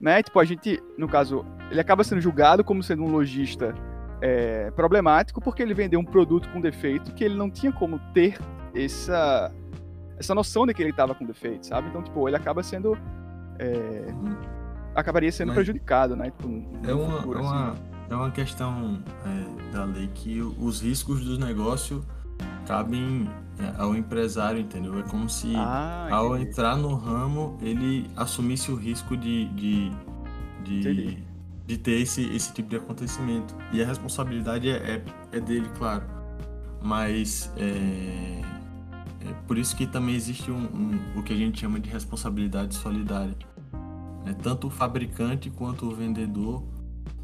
né, 0.01 0.23
tipo, 0.23 0.39
a 0.41 0.45
gente, 0.45 0.83
no 0.99 1.09
caso, 1.09 1.45
ele 1.71 1.81
acaba 1.81 2.03
sendo 2.03 2.21
julgado 2.21 2.65
como 2.65 2.83
sendo 2.83 3.05
um 3.05 3.13
lojista 3.13 3.75
é, 4.21 4.71
problemático 4.73 5.41
porque 5.41 5.63
ele 5.63 5.73
vendeu 5.73 5.99
um 5.99 6.05
produto 6.05 6.49
com 6.51 6.61
defeito 6.61 7.15
que 7.15 7.25
ele 7.25 7.37
não 7.37 7.51
tinha 7.51 7.73
como 7.73 7.99
ter 8.13 8.39
essa, 8.75 9.51
essa 10.19 10.35
noção 10.35 10.67
de 10.67 10.75
que 10.75 10.83
ele 10.83 10.91
estava 10.91 11.15
com 11.15 11.25
defeito, 11.25 11.67
sabe? 11.67 11.89
Então, 11.89 12.03
tipo, 12.03 12.29
ele 12.29 12.37
acaba 12.37 12.63
sendo. 12.63 12.99
É, 13.59 14.07
acabaria 14.95 15.31
sendo 15.31 15.49
Mas 15.49 15.57
prejudicado, 15.57 16.17
né? 16.17 16.31
Tipo, 16.31 16.49
é, 16.87 16.95
uma, 16.95 17.17
futuro, 17.19 17.39
é, 17.39 17.43
uma, 17.43 17.71
assim. 17.71 17.81
é 18.11 18.15
uma 18.15 18.31
questão 18.31 19.03
é, 19.25 19.73
da 19.73 19.85
lei 19.85 20.09
que 20.15 20.41
os 20.41 20.81
riscos 20.83 21.25
do 21.25 21.39
negócio 21.39 22.05
cabem 22.67 23.29
é, 23.59 23.81
ao 23.81 23.95
empresário, 23.95 24.61
entendeu? 24.61 24.99
É 24.99 25.03
como 25.03 25.29
se 25.29 25.55
ah, 25.57 26.09
ao 26.11 26.37
entrar 26.37 26.77
no 26.77 26.95
ramo 26.95 27.59
ele 27.61 28.11
assumisse 28.17 28.71
o 28.71 28.77
risco 28.77 29.17
de, 29.17 29.47
de, 29.49 29.91
de, 30.63 31.19
de, 31.67 31.79
ter 31.79 32.01
esse, 32.01 32.23
esse 32.35 32.53
tipo 32.53 32.71
de 32.71 32.77
acontecimento. 32.77 33.55
E 33.73 33.83
a 33.83 33.87
responsabilidade 33.87 34.69
é, 34.71 34.77
é, 34.77 35.03
é 35.33 35.41
dele, 35.41 35.69
claro. 35.77 36.05
Mas 36.83 37.53
é, 37.57 38.41
é 39.29 39.33
por 39.47 39.59
isso 39.59 39.77
que 39.77 39.87
também 39.87 40.15
existe 40.15 40.51
um, 40.51 40.57
um, 40.57 40.99
o 41.17 41.23
que 41.23 41.33
a 41.33 41.37
gente 41.37 41.61
chama 41.61 41.79
de 41.79 41.91
responsabilidade 41.91 42.75
solidária. 42.75 43.35
É, 44.27 44.33
tanto 44.33 44.67
o 44.67 44.71
fabricante 44.71 45.51
quanto 45.51 45.87
o 45.87 45.95
vendedor 45.95 46.63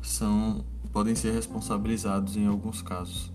são 0.03 0.65
podem 0.93 1.15
ser 1.15 1.33
responsabilizados 1.33 2.37
em 2.39 2.47
alguns 2.47 2.81
casos. 2.81 3.31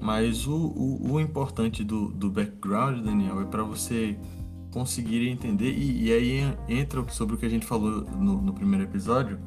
Mas 0.00 0.46
o, 0.46 0.54
o, 0.54 1.14
o 1.14 1.20
importante 1.20 1.82
do, 1.82 2.08
do 2.10 2.30
background, 2.30 3.04
Daniel, 3.04 3.40
é 3.40 3.44
para 3.44 3.64
você 3.64 4.16
conseguir 4.70 5.26
entender, 5.26 5.72
e, 5.72 6.04
e, 6.04 6.12
aí 6.12 6.56
entra 6.68 7.04
sobre 7.08 7.34
o 7.34 7.38
que 7.38 7.46
a 7.46 7.48
gente 7.48 7.66
falou 7.66 8.02
no, 8.02 8.40
no 8.40 8.52
primeiro 8.52 8.84
episódio, 8.84 9.38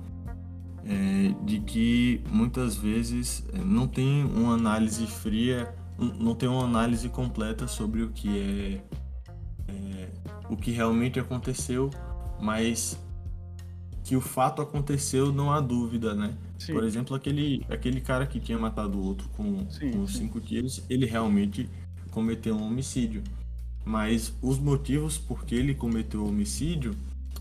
é, 0.84 1.34
de 1.46 1.60
que 1.60 2.22
muitas 2.30 2.76
vezes 2.76 3.46
é, 3.54 3.60
não 3.60 3.88
tem 3.88 4.26
uma 4.26 4.56
análise 4.56 5.06
fria, 5.08 5.74
não 5.98 6.36
tem 6.36 6.50
uma 6.50 6.66
análise 6.66 7.08
completa 7.08 7.68
sobre 7.68 8.02
o 8.02 8.10
que 8.10 8.38
é, 8.38 8.84
é 9.72 10.10
o 10.50 10.58
que 10.58 10.72
realmente 10.72 11.20
aconteceu, 11.20 11.90
mas 12.42 13.00
que 14.04 14.16
o 14.16 14.22
fato 14.22 14.62
aconteceu, 14.62 15.32
não 15.32 15.52
há 15.52 15.60
dúvida, 15.60 16.14
né? 16.14 16.34
Sim. 16.58 16.74
Por 16.74 16.84
exemplo, 16.84 17.16
aquele, 17.16 17.66
aquele 17.70 18.02
cara 18.02 18.26
que 18.26 18.40
tinha 18.40 18.58
matado 18.58 18.98
o 18.98 19.06
outro 19.06 19.28
com, 19.30 19.70
sim, 19.70 19.92
com 19.92 20.08
sim. 20.08 20.20
cinco 20.20 20.40
tiros, 20.40 20.84
ele 20.90 21.06
realmente 21.06 21.70
cometeu 22.12 22.56
um 22.56 22.66
homicídio. 22.66 23.24
Mas 23.86 24.34
os 24.42 24.60
motivos 24.60 25.18
por 25.18 25.46
que 25.46 25.56
ele 25.56 25.74
cometeu 25.74 26.22
o 26.22 26.28
homicídio 26.28 26.96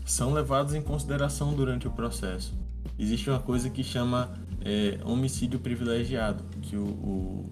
são 0.05 0.33
levados 0.33 0.73
em 0.73 0.81
consideração 0.81 1.53
durante 1.53 1.87
o 1.87 1.91
processo. 1.91 2.53
Existe 2.97 3.29
uma 3.29 3.39
coisa 3.39 3.69
que 3.69 3.83
chama 3.83 4.31
é, 4.61 4.99
homicídio 5.03 5.59
privilegiado, 5.59 6.43
que 6.61 6.75
o, 6.75 6.85
o, 6.85 7.49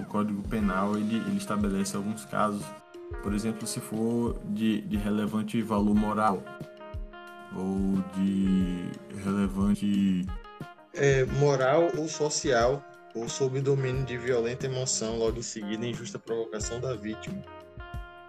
o, 0.00 0.04
Código 0.06 0.42
Penal 0.48 0.96
ele, 0.96 1.16
ele 1.16 1.36
estabelece 1.36 1.96
alguns 1.96 2.24
casos, 2.24 2.64
por 3.22 3.32
exemplo, 3.32 3.66
se 3.66 3.80
for 3.80 4.40
de, 4.48 4.80
de 4.82 4.96
relevante 4.96 5.60
valor 5.62 5.94
moral, 5.94 6.42
ou 7.56 8.02
de 8.14 8.90
relevante. 9.22 10.26
É, 10.94 11.24
moral 11.24 11.90
ou 11.98 12.06
social, 12.06 12.84
ou 13.14 13.28
sob 13.28 13.60
domínio 13.60 14.04
de 14.04 14.16
violenta 14.16 14.66
emoção, 14.66 15.18
logo 15.18 15.38
em 15.38 15.42
seguida, 15.42 15.84
injusta 15.84 16.18
provocação 16.18 16.80
da 16.80 16.94
vítima. 16.94 17.42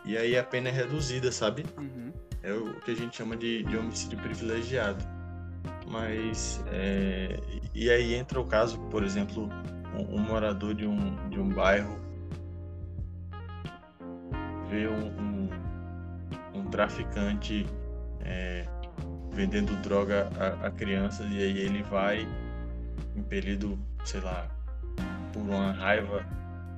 E 0.03 0.17
aí 0.17 0.37
a 0.37 0.43
pena 0.43 0.69
é 0.69 0.71
reduzida, 0.71 1.31
sabe? 1.31 1.63
Uhum. 1.77 2.11
É 2.41 2.53
o 2.53 2.73
que 2.81 2.91
a 2.91 2.95
gente 2.95 3.15
chama 3.15 3.35
de, 3.35 3.63
de 3.63 3.77
homicídio 3.77 4.17
privilegiado. 4.19 5.03
Mas. 5.87 6.63
É... 6.67 7.39
E 7.73 7.89
aí 7.89 8.15
entra 8.15 8.39
o 8.39 8.45
caso, 8.45 8.79
por 8.89 9.03
exemplo, 9.03 9.49
um, 9.95 10.15
um 10.15 10.19
morador 10.19 10.73
de 10.73 10.85
um, 10.87 11.29
de 11.29 11.39
um 11.39 11.49
bairro 11.49 12.05
vê 14.69 14.87
um, 14.87 15.07
um, 15.21 15.49
um 16.59 16.65
traficante 16.65 17.65
é, 18.21 18.65
vendendo 19.35 19.75
droga 19.81 20.29
a, 20.39 20.67
a 20.67 20.71
crianças 20.71 21.29
e 21.29 21.37
aí 21.37 21.59
ele 21.59 21.83
vai 21.83 22.27
impelido, 23.15 23.77
sei 24.05 24.21
lá, 24.21 24.47
por 25.33 25.41
uma 25.41 25.73
raiva 25.73 26.25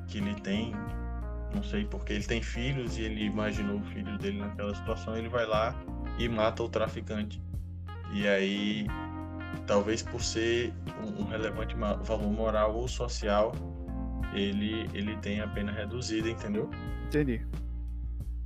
que 0.08 0.18
ele 0.18 0.34
tem, 0.42 0.74
não 1.54 1.64
sei 1.64 1.86
porque 1.86 2.14
ele 2.14 2.24
tem 2.24 2.42
filhos 2.42 2.98
e 2.98 3.04
ele 3.04 3.26
imaginou 3.26 3.78
o 3.78 3.84
filho 3.86 4.18
dele 4.18 4.40
naquela 4.40 4.74
situação, 4.74 5.16
ele 5.16 5.30
vai 5.30 5.46
lá 5.46 5.76
e 6.18 6.28
mata 6.28 6.64
o 6.64 6.70
traficante. 6.70 7.42
E 8.12 8.28
aí, 8.28 8.88
talvez 9.68 10.02
por 10.02 10.22
ser 10.22 10.74
um, 11.04 11.22
um 11.22 11.26
relevante 11.28 11.76
valor 11.76 12.32
moral 12.32 12.76
ou 12.76 12.88
social, 12.88 13.54
ele 14.34 14.90
ele 14.94 15.16
tem 15.18 15.42
a 15.42 15.48
pena 15.48 15.72
reduzida, 15.72 16.30
entendeu? 16.30 16.70
Entendi. 17.08 17.46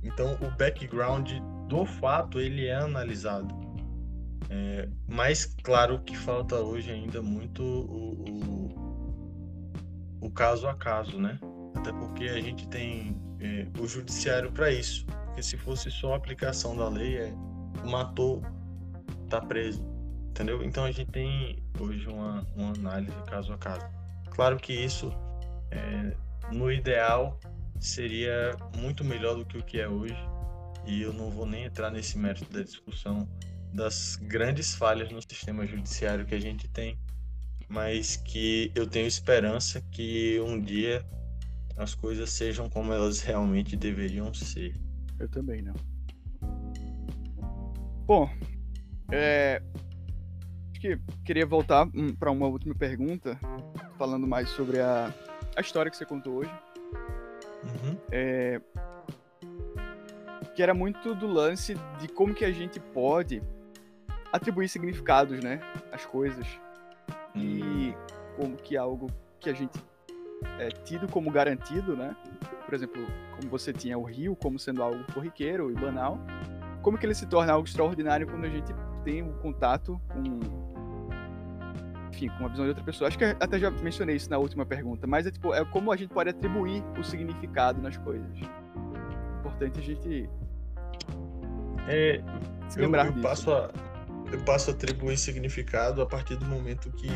Então, 0.02 0.36
o 0.42 0.50
background 0.50 1.30
do 1.68 1.86
fato 1.86 2.40
ele 2.40 2.66
é 2.66 2.74
analisado. 2.74 3.61
É, 4.50 4.88
mas 5.06 5.44
claro 5.62 6.00
que 6.00 6.16
falta 6.16 6.56
hoje 6.56 6.90
ainda 6.90 7.22
muito 7.22 7.62
o, 7.62 8.24
o, 10.20 10.26
o 10.26 10.30
caso 10.30 10.68
a 10.68 10.74
caso, 10.74 11.18
né? 11.18 11.38
Até 11.74 11.92
porque 11.92 12.24
a 12.24 12.40
gente 12.40 12.68
tem 12.68 13.16
é, 13.40 13.66
o 13.80 13.86
judiciário 13.86 14.52
para 14.52 14.70
isso. 14.70 15.06
Porque 15.06 15.42
se 15.42 15.56
fosse 15.56 15.90
só 15.90 16.12
a 16.14 16.16
aplicação 16.16 16.76
da 16.76 16.88
lei, 16.88 17.16
é, 17.16 17.34
matou, 17.84 18.42
tá 19.28 19.40
preso, 19.40 19.82
entendeu? 20.28 20.62
Então 20.62 20.84
a 20.84 20.92
gente 20.92 21.10
tem 21.10 21.62
hoje 21.80 22.06
uma, 22.08 22.46
uma 22.54 22.72
análise 22.72 23.16
caso 23.26 23.52
a 23.52 23.58
caso. 23.58 23.86
Claro 24.30 24.56
que 24.58 24.72
isso, 24.72 25.10
é, 25.70 26.14
no 26.52 26.70
ideal, 26.70 27.38
seria 27.80 28.54
muito 28.76 29.04
melhor 29.04 29.36
do 29.36 29.44
que 29.44 29.58
o 29.58 29.62
que 29.62 29.80
é 29.80 29.88
hoje. 29.88 30.16
E 30.86 31.02
eu 31.02 31.12
não 31.12 31.30
vou 31.30 31.46
nem 31.46 31.64
entrar 31.64 31.90
nesse 31.90 32.18
mérito 32.18 32.52
da 32.52 32.62
discussão 32.62 33.28
das 33.72 34.16
grandes 34.16 34.74
falhas 34.74 35.10
no 35.10 35.20
sistema 35.22 35.66
judiciário 35.66 36.26
que 36.26 36.34
a 36.34 36.40
gente 36.40 36.68
tem, 36.68 36.98
mas 37.68 38.16
que 38.16 38.70
eu 38.74 38.86
tenho 38.86 39.06
esperança 39.06 39.80
que 39.90 40.38
um 40.40 40.60
dia 40.60 41.04
as 41.76 41.94
coisas 41.94 42.30
sejam 42.30 42.68
como 42.68 42.92
elas 42.92 43.20
realmente 43.20 43.76
deveriam 43.76 44.32
ser. 44.34 44.74
Eu 45.18 45.28
também 45.28 45.62
não. 45.62 45.74
Bom, 48.04 48.28
é, 49.10 49.62
acho 50.70 50.80
que 50.80 50.98
queria 51.24 51.46
voltar 51.46 51.88
para 52.18 52.30
uma 52.30 52.46
última 52.46 52.74
pergunta, 52.74 53.38
falando 53.96 54.26
mais 54.26 54.50
sobre 54.50 54.80
a, 54.80 55.12
a 55.56 55.60
história 55.60 55.90
que 55.90 55.96
você 55.96 56.04
contou 56.04 56.40
hoje. 56.40 56.50
Uhum. 57.64 57.96
É, 58.10 58.60
que 60.54 60.62
era 60.62 60.74
muito 60.74 61.14
do 61.14 61.26
lance 61.26 61.74
de 61.98 62.08
como 62.08 62.34
que 62.34 62.44
a 62.44 62.52
gente 62.52 62.78
pode 62.78 63.42
atribuir 64.32 64.68
significados, 64.68 65.42
né, 65.42 65.60
às 65.92 66.04
coisas. 66.04 66.46
E 67.34 67.62
hum. 67.62 67.94
como 68.36 68.56
que 68.56 68.76
algo 68.76 69.08
que 69.38 69.50
a 69.50 69.52
gente 69.52 69.78
é 70.58 70.68
tido 70.68 71.08
como 71.08 71.30
garantido, 71.30 71.96
né? 71.96 72.16
Por 72.64 72.74
exemplo, 72.74 73.06
como 73.36 73.50
você 73.50 73.72
tinha 73.72 73.98
o 73.98 74.02
rio 74.02 74.34
como 74.36 74.58
sendo 74.58 74.82
algo 74.82 75.04
corriqueiro 75.12 75.70
e 75.70 75.74
banal, 75.74 76.18
como 76.82 76.98
que 76.98 77.06
ele 77.06 77.14
se 77.14 77.26
torna 77.26 77.52
algo 77.52 77.66
extraordinário 77.66 78.26
quando 78.26 78.44
a 78.44 78.48
gente 78.48 78.72
tem 79.04 79.22
um 79.22 79.32
contato 79.38 80.00
com 80.08 80.62
enfim, 82.12 82.28
com 82.38 82.44
a 82.44 82.48
visão 82.48 82.64
de 82.64 82.70
outra 82.70 82.84
pessoa. 82.84 83.08
Acho 83.08 83.18
que 83.18 83.24
até 83.24 83.58
já 83.58 83.70
mencionei 83.70 84.16
isso 84.16 84.30
na 84.30 84.38
última 84.38 84.66
pergunta, 84.66 85.06
mas 85.06 85.26
é 85.26 85.30
tipo, 85.30 85.54
é 85.54 85.64
como 85.64 85.90
a 85.90 85.96
gente 85.96 86.12
pode 86.12 86.30
atribuir 86.30 86.82
o 86.98 87.02
significado 87.02 87.80
nas 87.80 87.96
coisas. 87.96 88.38
Importante 89.40 89.80
a 89.80 89.82
gente 89.82 90.28
é, 91.88 92.22
se 92.68 92.78
lembrar 92.78 93.06
eu, 93.06 93.08
eu 93.08 93.12
disso. 93.12 93.26
Passo 93.26 93.52
a, 93.52 93.70
eu 94.32 94.40
passo 94.44 94.70
a 94.70 94.72
atribuir 94.74 95.16
significado 95.16 96.00
a 96.02 96.06
partir 96.06 96.36
do 96.36 96.46
momento 96.46 96.90
que 96.92 97.08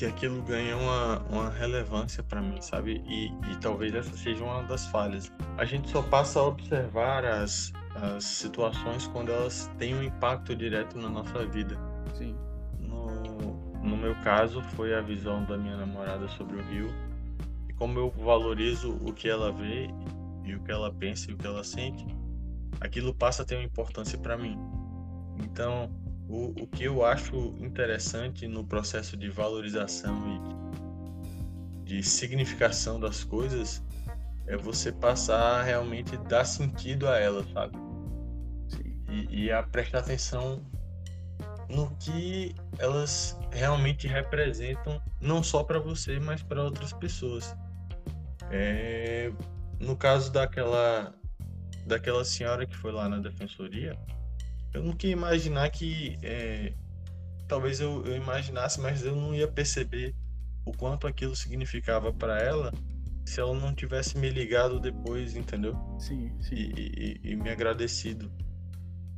que 0.00 0.06
aquilo 0.06 0.40
ganha 0.40 0.78
uma, 0.78 1.18
uma 1.28 1.50
relevância 1.50 2.22
para 2.22 2.40
mim, 2.40 2.58
sabe? 2.62 3.04
E, 3.06 3.26
e 3.26 3.56
talvez 3.60 3.94
essa 3.94 4.16
seja 4.16 4.42
uma 4.42 4.62
das 4.62 4.86
falhas. 4.86 5.30
A 5.58 5.64
gente 5.66 5.90
só 5.90 6.00
passa 6.00 6.40
a 6.40 6.44
observar 6.44 7.22
as, 7.22 7.70
as 7.96 8.24
situações 8.24 9.06
quando 9.08 9.30
elas 9.30 9.70
têm 9.78 9.94
um 9.94 10.02
impacto 10.02 10.56
direto 10.56 10.96
na 10.96 11.10
nossa 11.10 11.44
vida. 11.44 11.76
Sim. 12.14 12.34
No, 12.78 13.10
no 13.82 13.94
meu 13.94 14.14
caso, 14.22 14.62
foi 14.74 14.94
a 14.94 15.02
visão 15.02 15.44
da 15.44 15.58
minha 15.58 15.76
namorada 15.76 16.26
sobre 16.28 16.56
o 16.56 16.62
Rio. 16.62 16.88
E 17.68 17.74
como 17.74 17.98
eu 17.98 18.10
valorizo 18.10 18.96
o 19.02 19.12
que 19.12 19.28
ela 19.28 19.52
vê 19.52 19.90
e 20.46 20.54
o 20.54 20.60
que 20.60 20.72
ela 20.72 20.90
pensa 20.90 21.30
e 21.30 21.34
o 21.34 21.36
que 21.36 21.46
ela 21.46 21.62
sente, 21.62 22.06
aquilo 22.80 23.12
passa 23.12 23.42
a 23.42 23.44
ter 23.44 23.56
uma 23.56 23.64
importância 23.64 24.16
para 24.16 24.38
mim. 24.38 24.58
Então, 25.38 25.90
o, 26.28 26.62
o 26.62 26.66
que 26.66 26.84
eu 26.84 27.04
acho 27.04 27.54
interessante 27.58 28.46
no 28.46 28.64
processo 28.64 29.16
de 29.16 29.28
valorização 29.28 30.16
e 31.84 31.84
de 31.84 32.02
significação 32.02 33.00
das 33.00 33.24
coisas 33.24 33.82
é 34.46 34.56
você 34.56 34.92
passar 34.92 35.60
a 35.60 35.62
realmente 35.62 36.16
dar 36.16 36.44
sentido 36.44 37.08
a 37.08 37.18
elas, 37.18 37.46
sabe? 37.52 37.76
E, 39.08 39.44
e 39.44 39.52
a 39.52 39.62
prestar 39.62 40.00
atenção 40.00 40.64
no 41.68 41.90
que 41.96 42.54
elas 42.78 43.38
realmente 43.52 44.06
representam, 44.06 45.00
não 45.20 45.42
só 45.42 45.62
para 45.62 45.78
você, 45.78 46.18
mas 46.20 46.42
para 46.42 46.62
outras 46.62 46.92
pessoas. 46.92 47.56
É, 48.50 49.32
no 49.78 49.96
caso 49.96 50.32
daquela 50.32 51.14
daquela 51.86 52.24
senhora 52.24 52.66
que 52.66 52.76
foi 52.76 52.92
lá 52.92 53.08
na 53.08 53.18
defensoria, 53.18 53.98
eu 54.72 54.82
nunca 54.82 55.06
ia 55.06 55.12
imaginar 55.12 55.68
que. 55.70 56.18
É, 56.22 56.72
talvez 57.48 57.80
eu, 57.80 58.04
eu 58.06 58.16
imaginasse, 58.16 58.80
mas 58.80 59.02
eu 59.02 59.16
não 59.16 59.34
ia 59.34 59.48
perceber 59.48 60.14
o 60.64 60.72
quanto 60.72 61.06
aquilo 61.06 61.34
significava 61.34 62.12
para 62.12 62.40
ela 62.40 62.72
se 63.24 63.40
ela 63.40 63.54
não 63.54 63.74
tivesse 63.74 64.18
me 64.18 64.28
ligado 64.30 64.80
depois, 64.80 65.36
entendeu? 65.36 65.76
Sim, 65.98 66.32
sim. 66.40 66.54
E, 66.54 67.18
e, 67.22 67.30
e 67.30 67.36
me 67.36 67.50
agradecido. 67.50 68.30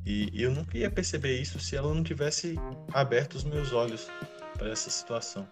E, 0.05 0.29
e, 0.33 0.43
eu 0.43 0.51
nunca 0.51 0.77
ia 0.77 0.91
perceber 0.91 1.41
isso 1.41 1.59
se 1.61 1.77
ela 1.77 1.95
não 1.95 2.03
tivesse 2.03 2.57
aberto 2.93 3.35
os 3.35 3.45
meus 3.45 3.73
olhos 3.73 4.09
para 4.59 4.71
essa 4.71 4.91
situação. 4.91 5.49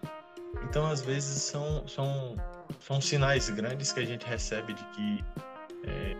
Então, 0.65 0.87
às 0.87 1.01
vezes, 1.01 1.43
são, 1.43 1.87
são, 1.87 2.37
são 2.81 3.01
sinais 3.01 3.49
grandes 3.49 3.93
que 3.93 4.01
a 4.01 4.05
gente 4.05 4.27
recebe 4.27 4.75
de 4.75 4.85
que, 4.87 5.25
é, 5.85 6.17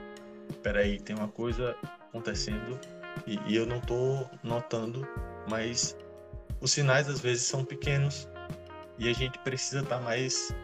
peraí, 0.63 1.01
tem 1.01 1.17
uma 1.17 1.29
coisa 1.29 1.77
acontecendo 1.83 2.79
e, 3.27 3.39
e 3.47 3.57
eu 3.57 3.67
não 3.67 3.79
estou 3.79 4.29
notando, 4.43 5.07
mas 5.49 5.97
os 6.61 6.73
sinais 6.73 7.09
às 7.09 7.21
vezes 7.21 7.45
são 7.45 7.65
pequenos 7.65 8.29
e 8.99 9.09
a 9.09 9.13
gente 9.13 9.39
precisa 9.41 9.81
estar 9.81 9.99
tá 9.99 10.05
mais 10.05 10.55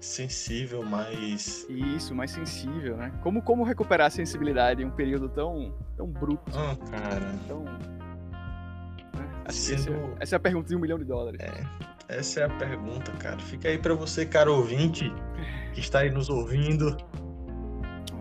sensível, 0.00 0.82
mais. 0.82 1.66
Isso, 1.68 2.14
mais 2.14 2.30
sensível, 2.30 2.96
né? 2.96 3.10
Como, 3.22 3.40
como 3.42 3.64
recuperar 3.64 4.08
a 4.08 4.10
sensibilidade 4.10 4.82
em 4.82 4.86
um 4.86 4.90
período 4.90 5.28
tão, 5.28 5.74
tão 5.96 6.06
bruto? 6.06 6.52
Ah, 6.54 6.76
cara. 6.90 7.34
Tão. 7.48 7.64
né? 7.64 7.82
Que 9.46 9.54
Sendo- 9.54 9.80
esse 9.80 9.90
é- 9.90 10.14
essa 10.20 10.34
é 10.34 10.36
a 10.36 10.40
pergunta 10.40 10.68
de 10.68 10.76
um 10.76 10.78
milhão 10.78 10.98
de 10.98 11.04
dólares. 11.04 11.40
É, 11.40 11.64
essa 12.18 12.40
é 12.40 12.44
a 12.44 12.50
pergunta, 12.50 13.10
cara. 13.12 13.38
Fica 13.38 13.68
aí 13.68 13.78
pra 13.78 13.94
você, 13.94 14.26
caro 14.26 14.54
ouvinte, 14.54 15.10
que 15.72 15.80
está 15.80 16.00
aí 16.00 16.10
nos 16.10 16.28
ouvindo. 16.28 16.96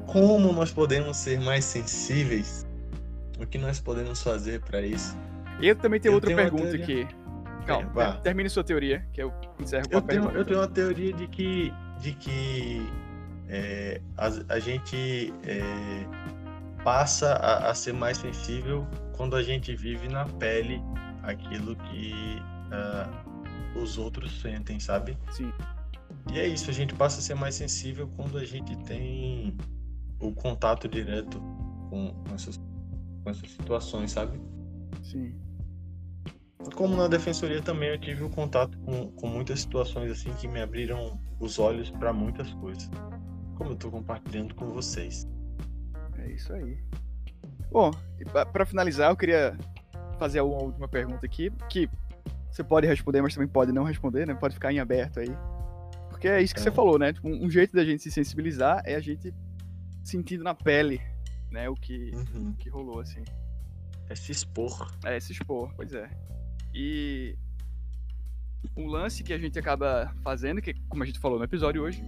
Como 0.05 0.53
nós 0.53 0.71
podemos 0.71 1.17
ser 1.17 1.39
mais 1.41 1.65
sensíveis? 1.65 2.62
O 3.43 3.47
que 3.47 3.57
nós 3.57 3.79
podemos 3.79 4.21
fazer 4.23 4.61
pra 4.61 4.81
isso? 4.81 5.17
Eu 5.61 5.75
também 5.75 5.99
tenho 5.99 6.11
Eu 6.11 6.15
outra 6.15 6.27
tenho 6.27 6.37
pergunta 6.37 6.77
teoria. 6.77 7.03
aqui. 7.05 7.15
Calma, 7.65 8.13
ter- 8.13 8.21
termine 8.21 8.49
sua 8.49 8.63
teoria, 8.63 9.07
que 9.13 9.21
eu 9.21 9.33
encerro 9.59 9.87
com 9.87 9.93
Eu 9.95 9.99
a 9.99 10.01
tenho, 10.01 10.21
pergunta. 10.21 10.37
eu 10.39 10.45
tenho 10.45 10.59
uma 10.59 10.67
teoria 10.67 11.13
de 11.13 11.27
que, 11.27 11.73
de 12.01 12.13
que 12.13 12.81
é, 13.47 14.01
a, 14.17 14.27
a 14.55 14.59
gente 14.59 15.33
é, 15.43 15.61
passa 16.83 17.33
a, 17.33 17.69
a 17.69 17.75
ser 17.75 17.93
mais 17.93 18.17
sensível 18.17 18.85
quando 19.15 19.35
a 19.35 19.43
gente 19.43 19.73
vive 19.75 20.07
na 20.09 20.25
pele 20.25 20.81
aquilo 21.21 21.75
que 21.77 22.41
ah, 22.71 23.09
os 23.75 23.97
outros 23.97 24.41
sentem, 24.41 24.79
sabe? 24.79 25.17
Sim. 25.31 25.53
E 26.33 26.39
é 26.39 26.47
isso, 26.47 26.69
a 26.69 26.73
gente 26.73 26.93
passa 26.93 27.19
a 27.19 27.21
ser 27.21 27.35
mais 27.35 27.55
sensível 27.55 28.09
quando 28.17 28.37
a 28.37 28.43
gente 28.45 28.75
tem 28.83 29.55
o 30.19 30.31
contato 30.33 30.87
direto 30.87 31.39
com, 31.89 32.13
com 32.27 32.35
essas, 32.35 32.59
com 33.23 33.29
essas 33.29 33.49
situações, 33.51 34.11
sabe? 34.11 34.39
Sim. 35.01 35.33
Como 36.75 36.95
na 36.95 37.07
defensoria 37.07 37.61
também 37.61 37.89
eu 37.89 37.99
tive 37.99 38.23
o 38.23 38.29
contato 38.29 38.77
com, 38.79 39.11
com 39.11 39.27
muitas 39.27 39.61
situações 39.61 40.11
assim 40.11 40.31
que 40.33 40.47
me 40.47 40.61
abriram 40.61 41.19
os 41.39 41.59
olhos 41.59 41.91
para 41.91 42.13
muitas 42.13 42.51
coisas. 42.55 42.89
Como 43.55 43.71
eu 43.71 43.75
tô 43.75 43.91
compartilhando 43.91 44.55
com 44.55 44.71
vocês. 44.71 45.27
É 46.17 46.31
isso 46.31 46.53
aí. 46.53 46.77
Bom, 47.71 47.91
e 48.19 48.25
pa- 48.25 48.45
pra 48.45 48.65
finalizar, 48.65 49.11
eu 49.11 49.17
queria 49.17 49.57
fazer 50.17 50.41
uma 50.41 50.61
última 50.61 50.87
pergunta 50.87 51.25
aqui, 51.25 51.51
que 51.69 51.89
você 52.49 52.63
pode 52.63 52.87
responder, 52.87 53.21
mas 53.21 53.33
também 53.33 53.47
pode 53.49 53.71
não 53.71 53.83
responder, 53.83 54.25
né? 54.25 54.33
Pode 54.35 54.53
ficar 54.53 54.71
em 54.71 54.79
aberto 54.79 55.19
aí. 55.19 55.29
Porque 56.09 56.27
é 56.27 56.41
isso 56.41 56.53
que 56.53 56.61
você 56.61 56.69
É. 56.69 56.71
falou, 56.71 56.97
né? 56.97 57.11
Tipo, 57.11 57.27
um 57.27 57.45
um 57.45 57.49
jeito 57.49 57.75
da 57.75 57.83
gente 57.83 58.01
se 58.03 58.11
sensibilizar 58.11 58.81
é 58.85 58.95
a 58.95 58.99
gente 59.01 59.33
sentindo 60.03 60.43
na 60.43 60.53
pele, 60.53 61.01
né? 61.53 61.69
O 61.69 61.75
que, 61.75 62.11
Uhum. 62.13 62.49
o 62.49 62.53
que 62.55 62.67
rolou, 62.69 62.99
assim. 62.99 63.23
É 64.09 64.15
se 64.15 64.31
expor. 64.31 64.91
É, 65.05 65.17
se 65.19 65.31
expor, 65.31 65.71
pois 65.75 65.93
é. 65.93 66.09
E 66.73 67.37
um 68.75 68.87
lance 68.87 69.23
que 69.23 69.31
a 69.33 69.37
gente 69.37 69.57
acaba 69.59 70.13
fazendo, 70.23 70.61
que 70.61 70.73
como 70.89 71.03
a 71.03 71.05
gente 71.05 71.19
falou 71.19 71.37
no 71.37 71.45
episódio 71.45 71.83
hoje, 71.83 72.03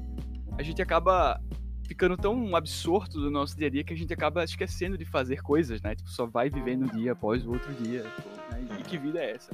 a 0.57 0.63
gente 0.63 0.81
acaba 0.81 1.39
ficando 1.87 2.17
tão 2.17 2.55
absorto 2.55 3.19
do 3.21 3.29
nosso 3.29 3.55
dia 3.55 3.67
a 3.67 3.69
dia 3.69 3.83
que 3.83 3.93
a 3.93 3.97
gente 3.97 4.11
acaba 4.11 4.43
esquecendo 4.43 4.97
de 4.97 5.05
fazer 5.05 5.41
coisas, 5.43 5.81
né? 5.81 5.95
Tipo, 5.95 6.09
só 6.09 6.25
vai 6.25 6.49
vivendo 6.49 6.83
um 6.83 6.99
dia 6.99 7.11
após 7.11 7.45
o 7.45 7.51
outro 7.51 7.71
dia. 7.75 8.03
tipo, 8.15 8.29
né? 8.51 8.79
E 8.79 8.83
que 8.83 8.97
vida 8.97 9.19
é 9.19 9.31
essa? 9.31 9.51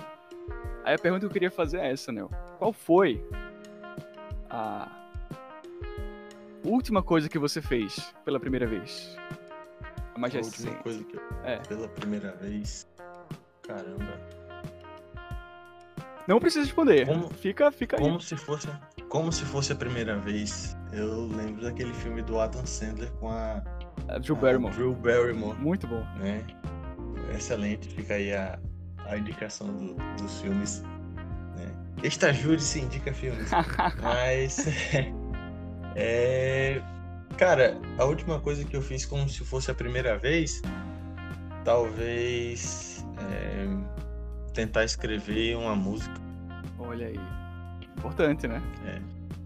Aí 0.85 0.95
a 0.95 0.97
pergunta 0.97 1.19
que 1.21 1.25
eu 1.25 1.31
queria 1.31 1.51
fazer 1.51 1.77
é 1.79 1.91
essa, 1.91 2.11
Nel. 2.11 2.29
Qual 2.57 2.71
foi 2.71 3.21
a 4.49 4.89
última 6.63 7.03
coisa 7.03 7.27
que 7.29 7.37
você 7.37 7.61
fez 7.61 8.13
pela 8.23 8.39
primeira 8.39 8.65
vez? 8.65 9.15
A 10.15 10.19
mais 10.19 10.33
a 10.35 10.39
última 10.39 10.65
recente. 10.69 10.83
coisa 10.83 11.03
que 11.03 11.15
eu 11.15 11.21
É. 11.43 11.57
pela 11.57 11.87
primeira 11.87 12.31
vez. 12.33 12.87
Caramba. 13.67 14.19
Não 16.27 16.39
precisa 16.39 16.65
responder. 16.65 17.05
Como- 17.07 17.29
Fica, 17.33 17.71
fica 17.71 17.97
aí. 17.97 18.03
Como 18.03 18.19
se 18.21 18.35
fosse, 18.35 18.67
como 19.09 19.31
se 19.31 19.43
fosse 19.45 19.71
a 19.73 19.75
primeira 19.75 20.17
vez. 20.17 20.77
Eu 20.93 21.25
lembro 21.27 21.61
daquele 21.63 21.93
filme 21.93 22.21
do 22.21 22.39
Adam 22.39 22.65
Sandler 22.65 23.11
com 23.13 23.29
a, 23.29 23.63
A 24.07 24.17
Drew 24.19 24.35
a 24.35 24.39
Barrymore. 24.39 24.73
Drew 24.75 24.93
Barrymore, 24.95 25.57
Muito 25.59 25.87
bom. 25.87 26.03
né? 26.17 26.43
Excelente, 27.33 27.87
fica 27.89 28.15
aí 28.15 28.33
a, 28.33 28.59
a 29.05 29.17
indicação 29.17 29.67
do- 29.67 29.93
dos 30.21 30.41
filmes. 30.41 30.83
Né? 31.55 31.71
Se 32.59 32.79
indica 32.79 33.13
filmes. 33.13 33.49
Mas. 34.01 34.65
É. 35.93 36.81
Cara, 37.37 37.77
a 37.97 38.05
última 38.05 38.39
coisa 38.39 38.63
que 38.63 38.75
eu 38.75 38.81
fiz 38.81 39.05
como 39.05 39.27
se 39.27 39.43
fosse 39.43 39.71
a 39.71 39.73
primeira 39.73 40.17
vez, 40.17 40.61
talvez. 41.63 43.05
é, 43.31 43.67
tentar 44.53 44.83
escrever 44.83 45.55
uma 45.55 45.75
música. 45.75 46.13
Olha 46.77 47.07
aí. 47.07 47.19
Importante, 47.97 48.47
né? 48.47 48.61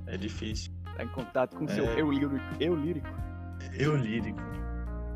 É 0.08 0.18
difícil. 0.18 0.72
Tá 0.96 1.04
em 1.04 1.08
contato 1.10 1.56
com 1.58 1.66
o 1.66 1.70
seu 1.70 1.86
É. 1.86 2.02
eu 2.02 2.12
lírico. 2.12 2.36
Eu 2.60 2.76
lírico. 2.76 3.08
Eu 3.78 3.96
lírico. 3.96 4.40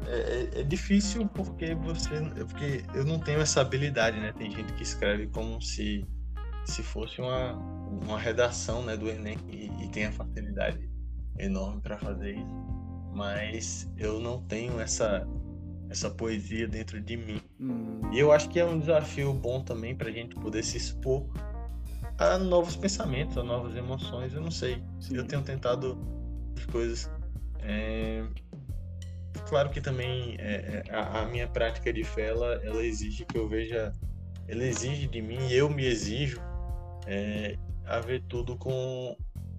É, 0.07 0.17
é- 0.57 0.61
é 0.61 0.63
difícil 0.63 1.27
porque 1.27 1.73
você. 1.75 2.09
Porque 2.47 2.83
eu 2.93 3.05
não 3.05 3.19
tenho 3.19 3.39
essa 3.39 3.61
habilidade, 3.61 4.19
né? 4.19 4.33
Tem 4.33 4.51
gente 4.51 4.73
que 4.73 4.83
escreve 4.83 5.27
como 5.27 5.61
se, 5.61 6.05
se 6.65 6.83
fosse 6.83 7.21
uma, 7.21 7.53
uma 7.53 8.19
redação 8.19 8.83
né, 8.83 8.97
do 8.97 9.07
Enem 9.09 9.37
e, 9.47 9.85
e 9.85 9.89
tem 9.89 10.05
a 10.05 10.11
facilidade 10.11 10.88
enorme 11.39 11.81
para 11.81 11.97
fazer 11.97 12.37
isso. 12.37 12.53
Mas 13.13 13.89
eu 13.97 14.19
não 14.19 14.41
tenho 14.43 14.79
essa, 14.79 15.27
essa 15.89 16.09
poesia 16.09 16.67
dentro 16.67 17.01
de 17.01 17.17
mim. 17.17 17.41
Hum, 17.59 18.01
E 18.11 18.19
eu 18.19 18.31
acho 18.31 18.49
que 18.49 18.59
é 18.59 18.65
um 18.65 18.79
desafio 18.79 19.33
bom 19.33 19.61
também 19.61 19.95
para 19.95 20.09
a 20.09 20.11
gente 20.11 20.35
poder 20.35 20.63
se 20.63 20.77
expor 20.77 21.25
a 22.17 22.37
novos 22.37 22.75
pensamentos, 22.75 23.37
a 23.37 23.43
novas 23.43 23.75
emoções. 23.75 24.33
Eu 24.33 24.41
não 24.41 24.51
sei. 24.51 24.83
sim. 24.99 25.15
Eu 25.15 25.25
tenho 25.25 25.41
tentado 25.41 25.97
as 26.57 26.65
coisas. 26.65 27.09
É, 27.61 28.23
Claro 29.47 29.69
que 29.71 29.81
também 29.81 30.35
é, 30.37 30.83
é, 30.87 30.91
a, 30.93 31.21
a 31.21 31.25
minha 31.25 31.47
prática 31.47 31.91
de 31.91 32.03
fé, 32.03 32.27
ela, 32.29 32.53
ela 32.63 32.83
exige 32.83 33.25
que 33.25 33.37
eu 33.37 33.47
veja, 33.47 33.91
ela 34.47 34.63
exige 34.63 35.07
de 35.07 35.21
mim 35.21 35.39
e 35.47 35.55
eu 35.55 35.69
me 35.69 35.85
exijo 35.85 36.39
é, 37.07 37.55
a 37.85 37.99
ver 37.99 38.21
tudo 38.27 38.55
com, 38.57 39.17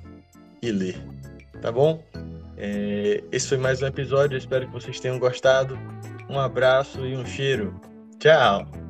e 0.62 0.72
ler. 0.72 0.96
Tá 1.60 1.70
bom? 1.70 2.02
É, 2.56 3.22
esse 3.30 3.48
foi 3.48 3.58
mais 3.58 3.82
um 3.82 3.86
episódio. 3.86 4.38
Espero 4.38 4.66
que 4.66 4.72
vocês 4.72 4.98
tenham 4.98 5.18
gostado. 5.18 5.78
Um 6.28 6.38
abraço 6.38 7.04
e 7.06 7.16
um 7.16 7.26
cheiro. 7.26 7.78
Tchau! 8.18 8.85